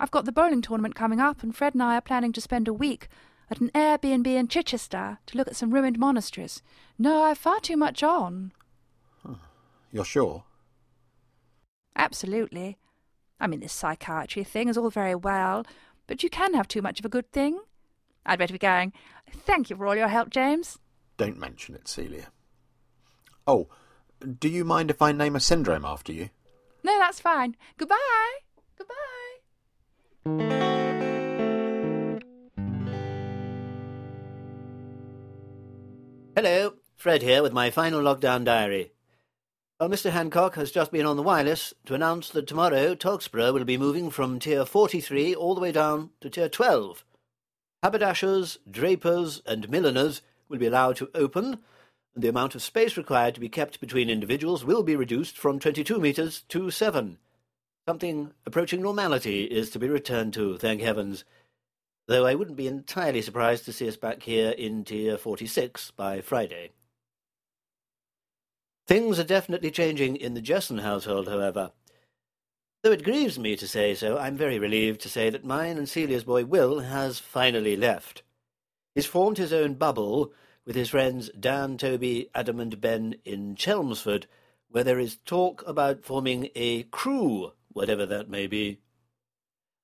I've 0.00 0.10
got 0.10 0.24
the 0.24 0.32
bowling 0.32 0.62
tournament 0.62 0.94
coming 0.94 1.20
up, 1.20 1.42
and 1.42 1.54
Fred 1.54 1.74
and 1.74 1.82
I 1.82 1.96
are 1.96 2.00
planning 2.00 2.32
to 2.32 2.40
spend 2.40 2.66
a 2.66 2.72
week 2.72 3.08
at 3.50 3.60
an 3.60 3.70
Airbnb 3.74 4.26
in 4.26 4.48
Chichester 4.48 5.18
to 5.26 5.36
look 5.36 5.48
at 5.48 5.56
some 5.56 5.72
ruined 5.72 5.98
monasteries. 5.98 6.62
No, 6.98 7.22
I've 7.22 7.38
far 7.38 7.60
too 7.60 7.76
much 7.76 8.02
on. 8.02 8.52
Huh. 9.24 9.34
You're 9.92 10.04
sure? 10.04 10.44
Absolutely. 11.94 12.78
I 13.38 13.46
mean, 13.46 13.60
this 13.60 13.72
psychiatry 13.72 14.44
thing 14.44 14.68
is 14.68 14.78
all 14.78 14.90
very 14.90 15.14
well, 15.14 15.66
but 16.06 16.22
you 16.22 16.30
can 16.30 16.54
have 16.54 16.68
too 16.68 16.82
much 16.82 16.98
of 16.98 17.04
a 17.04 17.10
good 17.10 17.30
thing. 17.30 17.60
I'd 18.26 18.38
better 18.38 18.52
be 18.52 18.58
going. 18.58 18.92
Thank 19.30 19.70
you 19.70 19.76
for 19.76 19.86
all 19.86 19.96
your 19.96 20.08
help, 20.08 20.30
James. 20.30 20.78
Don't 21.16 21.38
mention 21.38 21.74
it, 21.74 21.88
Celia. 21.88 22.28
Oh, 23.46 23.68
do 24.38 24.48
you 24.48 24.64
mind 24.64 24.90
if 24.90 25.00
I 25.02 25.12
name 25.12 25.36
a 25.36 25.40
syndrome 25.40 25.84
after 25.84 26.12
you? 26.12 26.30
No, 26.82 26.98
that's 26.98 27.20
fine. 27.20 27.56
Goodbye. 27.76 27.96
Goodbye. 28.78 28.96
Hello, 36.36 36.74
Fred 36.96 37.22
here 37.22 37.42
with 37.42 37.52
my 37.52 37.70
final 37.70 38.00
lockdown 38.00 38.44
diary. 38.44 38.92
Uh, 39.80 39.88
well, 39.88 39.90
Mr. 39.90 40.10
Hancock 40.10 40.54
has 40.56 40.70
just 40.70 40.92
been 40.92 41.06
on 41.06 41.16
the 41.16 41.22
wireless 41.22 41.72
to 41.86 41.94
announce 41.94 42.28
that 42.30 42.46
tomorrow 42.46 42.94
Toxborough 42.94 43.52
will 43.52 43.64
be 43.64 43.78
moving 43.78 44.10
from 44.10 44.38
Tier 44.38 44.64
43 44.66 45.34
all 45.34 45.54
the 45.54 45.60
way 45.60 45.72
down 45.72 46.10
to 46.20 46.28
Tier 46.28 46.50
12. 46.50 47.04
Haberdashers, 47.82 48.58
drapers, 48.70 49.40
and 49.46 49.70
milliners 49.70 50.20
will 50.48 50.58
be 50.58 50.66
allowed 50.66 50.96
to 50.96 51.10
open, 51.14 51.58
and 52.14 52.22
the 52.22 52.28
amount 52.28 52.54
of 52.54 52.62
space 52.62 52.96
required 52.96 53.34
to 53.34 53.40
be 53.40 53.48
kept 53.48 53.80
between 53.80 54.10
individuals 54.10 54.64
will 54.64 54.82
be 54.82 54.96
reduced 54.96 55.38
from 55.38 55.58
22 55.58 55.98
metres 55.98 56.42
to 56.48 56.70
7. 56.70 57.18
Something 57.88 58.32
approaching 58.44 58.82
normality 58.82 59.44
is 59.44 59.70
to 59.70 59.78
be 59.78 59.88
returned 59.88 60.34
to, 60.34 60.58
thank 60.58 60.82
heavens. 60.82 61.24
Though 62.06 62.26
I 62.26 62.34
wouldn't 62.34 62.56
be 62.56 62.66
entirely 62.66 63.22
surprised 63.22 63.64
to 63.64 63.72
see 63.72 63.88
us 63.88 63.96
back 63.96 64.24
here 64.24 64.50
in 64.50 64.84
Tier 64.84 65.16
46 65.16 65.92
by 65.92 66.20
Friday. 66.20 66.72
Things 68.86 69.18
are 69.18 69.24
definitely 69.24 69.70
changing 69.70 70.16
in 70.16 70.34
the 70.34 70.42
Jesson 70.42 70.78
household, 70.78 71.28
however. 71.28 71.70
Though 72.82 72.92
it 72.92 73.04
grieves 73.04 73.38
me 73.38 73.56
to 73.56 73.68
say 73.68 73.94
so, 73.94 74.16
I'm 74.16 74.38
very 74.38 74.58
relieved 74.58 75.02
to 75.02 75.10
say 75.10 75.28
that 75.28 75.44
mine 75.44 75.76
and 75.76 75.86
Celia's 75.86 76.24
boy 76.24 76.46
Will 76.46 76.80
has 76.80 77.18
finally 77.18 77.76
left. 77.76 78.22
He's 78.94 79.04
formed 79.04 79.36
his 79.36 79.52
own 79.52 79.74
bubble 79.74 80.32
with 80.64 80.76
his 80.76 80.88
friends 80.88 81.28
Dan, 81.38 81.76
Toby, 81.76 82.30
Adam, 82.34 82.58
and 82.58 82.80
Ben 82.80 83.16
in 83.22 83.54
Chelmsford, 83.54 84.26
where 84.70 84.84
there 84.84 84.98
is 84.98 85.18
talk 85.26 85.62
about 85.66 86.06
forming 86.06 86.48
a 86.54 86.84
crew, 86.84 87.52
whatever 87.68 88.06
that 88.06 88.30
may 88.30 88.46
be. 88.46 88.78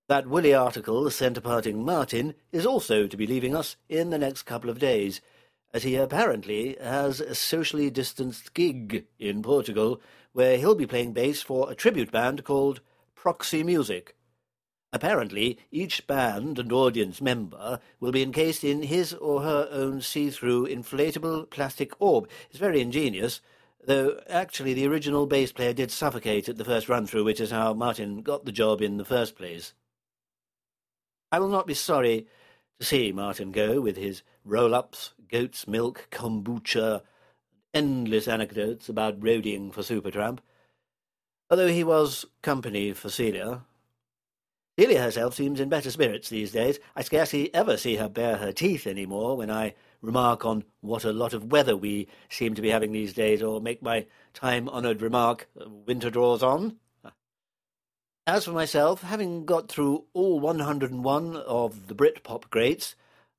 That 0.08 0.26
Willie 0.26 0.54
article, 0.54 1.10
sent 1.10 1.42
parting 1.42 1.84
Martin, 1.84 2.34
is 2.50 2.64
also 2.64 3.06
to 3.06 3.16
be 3.16 3.26
leaving 3.26 3.54
us 3.54 3.76
in 3.90 4.08
the 4.08 4.18
next 4.18 4.44
couple 4.44 4.70
of 4.70 4.78
days, 4.78 5.20
as 5.74 5.82
he 5.82 5.96
apparently 5.96 6.78
has 6.80 7.20
a 7.20 7.34
socially 7.34 7.90
distanced 7.90 8.54
gig 8.54 9.04
in 9.18 9.42
Portugal, 9.42 10.00
where 10.36 10.58
he'll 10.58 10.74
be 10.74 10.86
playing 10.86 11.14
bass 11.14 11.40
for 11.40 11.70
a 11.70 11.74
tribute 11.74 12.12
band 12.12 12.44
called 12.44 12.82
Proxy 13.14 13.62
Music. 13.62 14.14
Apparently, 14.92 15.58
each 15.70 16.06
band 16.06 16.58
and 16.58 16.70
audience 16.70 17.22
member 17.22 17.80
will 18.00 18.12
be 18.12 18.22
encased 18.22 18.62
in 18.62 18.82
his 18.82 19.14
or 19.14 19.40
her 19.40 19.66
own 19.72 20.02
see-through 20.02 20.66
inflatable 20.66 21.48
plastic 21.48 21.98
orb. 21.98 22.28
It's 22.50 22.58
very 22.58 22.82
ingenious, 22.82 23.40
though 23.82 24.20
actually 24.28 24.74
the 24.74 24.86
original 24.86 25.26
bass 25.26 25.52
player 25.52 25.72
did 25.72 25.90
suffocate 25.90 26.50
at 26.50 26.58
the 26.58 26.66
first 26.66 26.86
run-through, 26.86 27.24
which 27.24 27.40
is 27.40 27.50
how 27.50 27.72
Martin 27.72 28.20
got 28.20 28.44
the 28.44 28.52
job 28.52 28.82
in 28.82 28.98
the 28.98 29.06
first 29.06 29.36
place. 29.36 29.72
I 31.32 31.38
will 31.38 31.48
not 31.48 31.66
be 31.66 31.72
sorry 31.72 32.26
to 32.78 32.84
see 32.84 33.10
Martin 33.10 33.52
go 33.52 33.80
with 33.80 33.96
his 33.96 34.22
roll-ups, 34.44 35.14
goat's 35.30 35.66
milk, 35.66 36.08
kombucha, 36.10 37.00
endless 37.76 38.26
anecdotes 38.26 38.88
about 38.88 39.20
roading 39.20 39.70
for 39.70 39.82
Supertramp, 39.82 40.38
although 41.50 41.68
he 41.68 41.84
was 41.84 42.24
company 42.40 42.94
for 42.94 43.10
Celia. 43.10 43.64
Celia 44.78 45.02
herself 45.02 45.34
seems 45.34 45.60
in 45.60 45.68
better 45.68 45.90
spirits 45.90 46.30
these 46.30 46.52
days. 46.52 46.78
I 46.94 47.02
scarcely 47.02 47.54
ever 47.54 47.76
see 47.76 47.96
her 47.96 48.08
bare 48.08 48.36
her 48.36 48.50
teeth 48.50 48.86
any 48.86 49.04
more 49.04 49.36
when 49.36 49.50
I 49.50 49.74
remark 50.00 50.46
on 50.46 50.64
what 50.80 51.04
a 51.04 51.12
lot 51.12 51.34
of 51.34 51.52
weather 51.52 51.76
we 51.76 52.08
seem 52.30 52.54
to 52.54 52.62
be 52.62 52.70
having 52.70 52.92
these 52.92 53.12
days, 53.12 53.42
or 53.42 53.60
make 53.60 53.82
my 53.82 54.06
time 54.32 54.70
honoured 54.70 55.02
remark, 55.02 55.46
winter 55.86 56.08
draws 56.08 56.42
on. 56.42 56.76
As 58.26 58.46
for 58.46 58.52
myself, 58.52 59.02
having 59.02 59.44
got 59.44 59.68
through 59.68 60.04
all 60.14 60.40
101 60.40 61.36
of 61.36 61.88
the 61.88 61.94
Brit-pop 61.94 62.48
greats, 62.48 62.96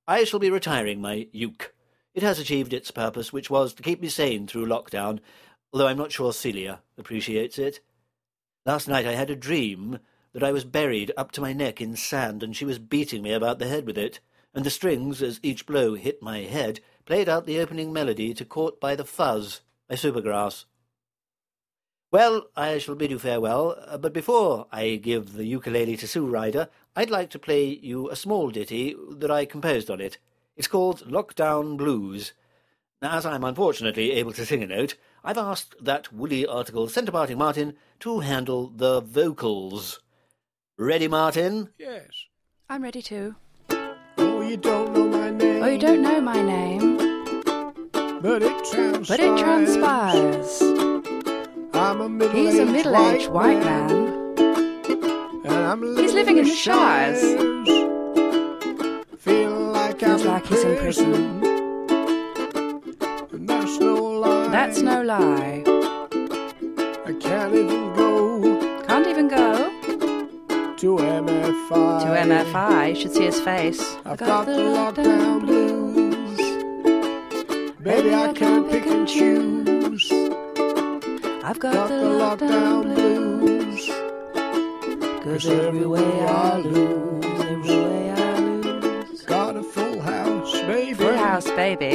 I 0.07 0.25
shall 0.25 0.39
be 0.39 0.51
retiring 0.51 1.01
my 1.01 1.27
uke. 1.31 1.73
It 2.17 2.23
has 2.23 2.39
achieved 2.39 2.73
its 2.73 2.89
purpose, 2.89 3.31
which 3.31 3.51
was 3.51 3.75
to 3.75 3.83
keep 3.83 4.01
me 4.01 4.09
sane 4.09 4.47
through 4.47 4.65
lockdown, 4.65 5.19
although 5.71 5.85
I'm 5.85 5.99
not 5.99 6.11
sure 6.11 6.33
Celia 6.33 6.81
appreciates 6.97 7.59
it. 7.59 7.79
Last 8.65 8.87
night 8.87 9.05
I 9.05 9.13
had 9.13 9.29
a 9.29 9.35
dream 9.35 9.99
that 10.33 10.41
I 10.41 10.51
was 10.51 10.65
buried 10.65 11.11
up 11.15 11.31
to 11.33 11.41
my 11.41 11.53
neck 11.53 11.79
in 11.79 11.95
sand, 11.95 12.41
and 12.41 12.55
she 12.55 12.65
was 12.65 12.79
beating 12.79 13.21
me 13.21 13.33
about 13.33 13.59
the 13.59 13.67
head 13.67 13.85
with 13.85 13.99
it, 13.99 14.19
and 14.55 14.65
the 14.65 14.71
strings, 14.71 15.21
as 15.21 15.39
each 15.43 15.67
blow 15.67 15.93
hit 15.93 16.19
my 16.19 16.39
head, 16.39 16.79
played 17.05 17.29
out 17.29 17.45
the 17.45 17.59
opening 17.59 17.93
melody 17.93 18.33
to 18.33 18.43
Caught 18.43 18.81
by 18.81 18.95
the 18.95 19.05
Fuzz 19.05 19.61
by 19.87 19.93
Supergrass. 19.93 20.65
Well, 22.11 22.47
I 22.55 22.79
shall 22.79 22.95
bid 22.95 23.11
you 23.11 23.19
farewell, 23.19 23.77
uh, 23.85 23.99
but 23.99 24.13
before 24.13 24.65
I 24.71 24.95
give 24.95 25.33
the 25.33 25.45
ukulele 25.45 25.97
to 25.97 26.07
Sue 26.07 26.25
Ryder, 26.25 26.69
I'd 26.95 27.11
like 27.11 27.29
to 27.29 27.37
play 27.37 27.65
you 27.67 28.09
a 28.09 28.15
small 28.15 28.49
ditty 28.49 28.95
that 29.11 29.29
I 29.29 29.45
composed 29.45 29.91
on 29.91 30.01
it. 30.01 30.17
It's 30.57 30.67
called 30.67 31.03
Lockdown 31.07 31.77
Blues. 31.77 32.33
Now, 33.01 33.15
as 33.17 33.25
I'm 33.27 33.43
unfortunately 33.43 34.11
able 34.13 34.33
to 34.33 34.45
sing 34.45 34.63
a 34.63 34.67
note, 34.67 34.95
I've 35.23 35.37
asked 35.37 35.75
that 35.79 36.11
woolly 36.11 36.47
article 36.47 36.89
centre-parting 36.89 37.37
Martin 37.37 37.75
to 37.99 38.19
handle 38.21 38.69
the 38.75 38.99
vocals. 39.01 39.99
Ready, 40.79 41.07
Martin? 41.07 41.69
Yes. 41.77 42.09
I'm 42.69 42.81
ready 42.81 43.03
too. 43.03 43.35
Oh, 44.17 44.41
you 44.41 44.57
don't 44.57 44.93
know 44.93 45.07
my 45.07 45.29
name. 45.29 45.63
Oh, 45.63 45.67
you 45.67 45.77
don't 45.77 46.01
know 46.01 46.21
my 46.21 46.41
name, 46.41 46.97
But 48.21 48.41
it 48.41 48.65
transpires. 48.71 49.07
but 49.07 49.19
it 49.19 49.37
transpires. 49.37 50.61
I'm 51.73 52.01
a 52.01 52.09
middle 52.09 52.35
He's 52.35 52.57
a 52.57 52.65
middle-aged 52.65 53.29
white 53.29 53.59
man. 53.59 54.35
And 55.45 55.53
I'm 55.53 55.81
living 55.81 56.03
He's 56.03 56.13
living 56.13 56.37
in 56.39 56.45
the 56.45 56.49
Shires. 56.55 57.21
Feeling 57.21 57.63
like 57.65 57.76
Feels 59.99 60.25
like 60.25 60.45
he's 60.45 60.63
in 60.63 60.77
prison. 60.77 61.41
That's 63.47 63.79
no 63.79 63.95
lie. 63.95 64.47
That's 64.49 64.81
no 64.81 65.01
lie. 65.01 65.63
I 67.05 67.13
can't 67.19 67.53
even 67.55 67.93
go 67.93 68.83
Can't 68.87 69.07
even 69.07 69.27
go 69.27 69.71
to 70.77 70.97
MFI. 70.97 72.01
to 72.01 72.07
MFI. 72.27 72.89
You 72.89 72.95
should 72.95 73.13
see 73.13 73.25
his 73.25 73.39
face. 73.39 73.95
I've 74.05 74.19
got 74.19 74.45
the 74.45 74.51
lockdown 74.77 75.39
blues. 75.41 76.37
Baby, 77.81 78.13
I 78.13 78.33
can't 78.33 78.69
pick 78.69 78.85
and 78.85 79.07
choose. 79.07 80.11
I've 81.43 81.59
got, 81.59 81.73
Got 81.73 81.89
the, 81.89 82.45
lockdown, 82.45 82.83
blues. 82.93 83.89
Cause 85.23 85.45
every 85.47 85.85
way 85.85 86.03
I 86.25 86.57
lose, 86.59 87.16
house, 91.37 91.51
baby. 91.51 91.93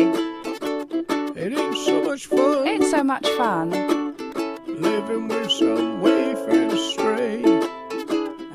It 1.35 1.53
ain't 1.59 1.77
so 1.77 2.05
much 2.05 2.27
fun 2.27 2.67
Ain't 2.69 2.85
so 2.85 3.03
much 3.03 3.29
fun. 3.31 3.71
living 4.69 5.27
with 5.27 5.51
some 5.51 6.01
waif 6.01 6.39
and 6.49 6.71
a 6.73 6.77
stray. 6.93 7.43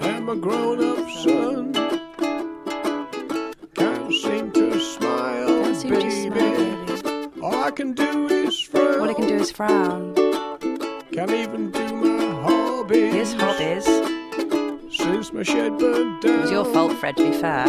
And 0.07 0.25
my 0.25 0.35
grown 0.35 0.79
up 0.91 1.09
son 1.23 1.73
can't 3.75 4.13
seem 4.13 4.51
to 4.53 4.79
smile, 4.79 5.47
Don't 5.47 5.75
seem 5.75 5.91
baby. 5.91 6.03
to 6.03 6.11
smile, 6.11 7.27
baby. 7.27 7.41
All 7.41 7.63
I 7.65 7.71
can 7.71 7.91
do 7.93 8.27
is 8.29 8.57
frown. 8.61 8.99
All 9.01 9.07
he 9.09 9.13
can 9.15 9.27
do 9.27 9.35
is 9.45 9.51
frown. 9.51 10.15
Can't 11.11 11.31
even 11.31 11.71
do 11.71 11.85
my 11.95 12.41
hobbies. 12.45 13.13
His 13.13 13.33
hobbies. 13.33 13.85
Since 14.97 15.33
my 15.33 15.43
shed 15.43 15.77
burned 15.79 16.21
down. 16.21 16.31
It 16.33 16.41
was 16.43 16.51
your 16.51 16.65
fault, 16.73 16.93
Fred, 16.93 17.17
to 17.17 17.23
be 17.29 17.37
fair. 17.37 17.67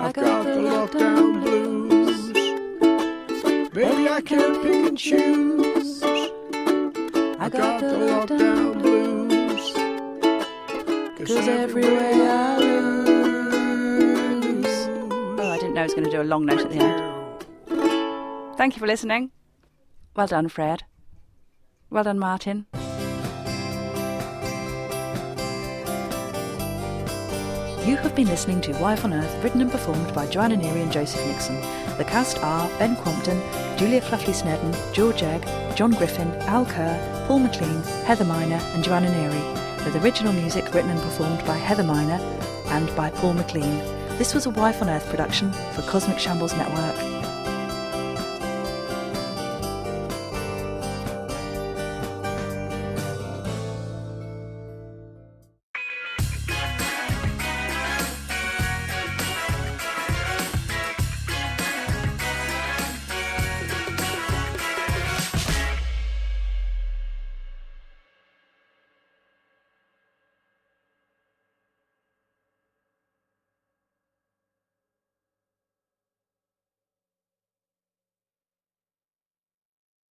I've 0.00 0.12
got 0.14 0.44
the 0.44 0.60
lockdown 0.70 1.42
blues. 1.42 1.77
Baby, 3.78 4.08
I 4.08 4.20
can't 4.20 4.60
pick 4.60 4.88
and 4.88 4.98
choose. 4.98 6.02
I 6.02 7.48
got 7.48 7.80
the 7.80 7.86
lockdown 8.10 8.82
blues. 8.82 9.72
Cause 11.16 11.46
every 11.46 11.84
way 11.84 12.28
I 12.28 12.58
lose. 12.58 13.86
Oh, 15.38 15.48
I 15.48 15.58
didn't 15.58 15.74
know 15.74 15.82
I 15.82 15.84
was 15.84 15.94
going 15.94 16.06
to 16.06 16.10
do 16.10 16.20
a 16.20 16.24
long 16.24 16.44
note 16.46 16.58
at 16.58 16.70
the 16.70 16.78
end. 16.78 18.56
Thank 18.56 18.74
you 18.74 18.80
for 18.80 18.88
listening. 18.88 19.30
Well 20.16 20.26
done, 20.26 20.48
Fred. 20.48 20.82
Well 21.88 22.02
done, 22.02 22.18
Martin. 22.18 22.66
You 27.88 27.96
have 27.96 28.14
been 28.14 28.28
listening 28.28 28.60
to 28.60 28.74
Wife 28.74 29.06
on 29.06 29.14
Earth, 29.14 29.42
written 29.42 29.62
and 29.62 29.70
performed 29.70 30.14
by 30.14 30.26
Joanna 30.26 30.56
Neary 30.56 30.82
and 30.82 30.92
Joseph 30.92 31.26
Nixon. 31.26 31.58
The 31.96 32.04
cast 32.04 32.36
are 32.42 32.68
Ben 32.78 32.94
Crompton, 32.96 33.40
Julia 33.78 34.02
Fluffy 34.02 34.34
Snedden, 34.34 34.74
George 34.92 35.22
Egg, 35.22 35.42
John 35.74 35.92
Griffin, 35.92 36.30
Al 36.42 36.66
Kerr, 36.66 37.24
Paul 37.26 37.38
McLean, 37.38 37.82
Heather 38.04 38.26
Miner, 38.26 38.60
and 38.74 38.84
Joanna 38.84 39.08
Neary, 39.08 39.86
with 39.86 40.04
original 40.04 40.34
music 40.34 40.74
written 40.74 40.90
and 40.90 41.00
performed 41.00 41.42
by 41.46 41.56
Heather 41.56 41.82
Miner 41.82 42.22
and 42.66 42.94
by 42.94 43.08
Paul 43.08 43.32
McLean. 43.32 43.78
This 44.18 44.34
was 44.34 44.44
a 44.44 44.50
Wife 44.50 44.82
on 44.82 44.90
Earth 44.90 45.08
production 45.08 45.50
for 45.72 45.80
Cosmic 45.80 46.18
Shambles 46.18 46.54
Network. 46.58 47.17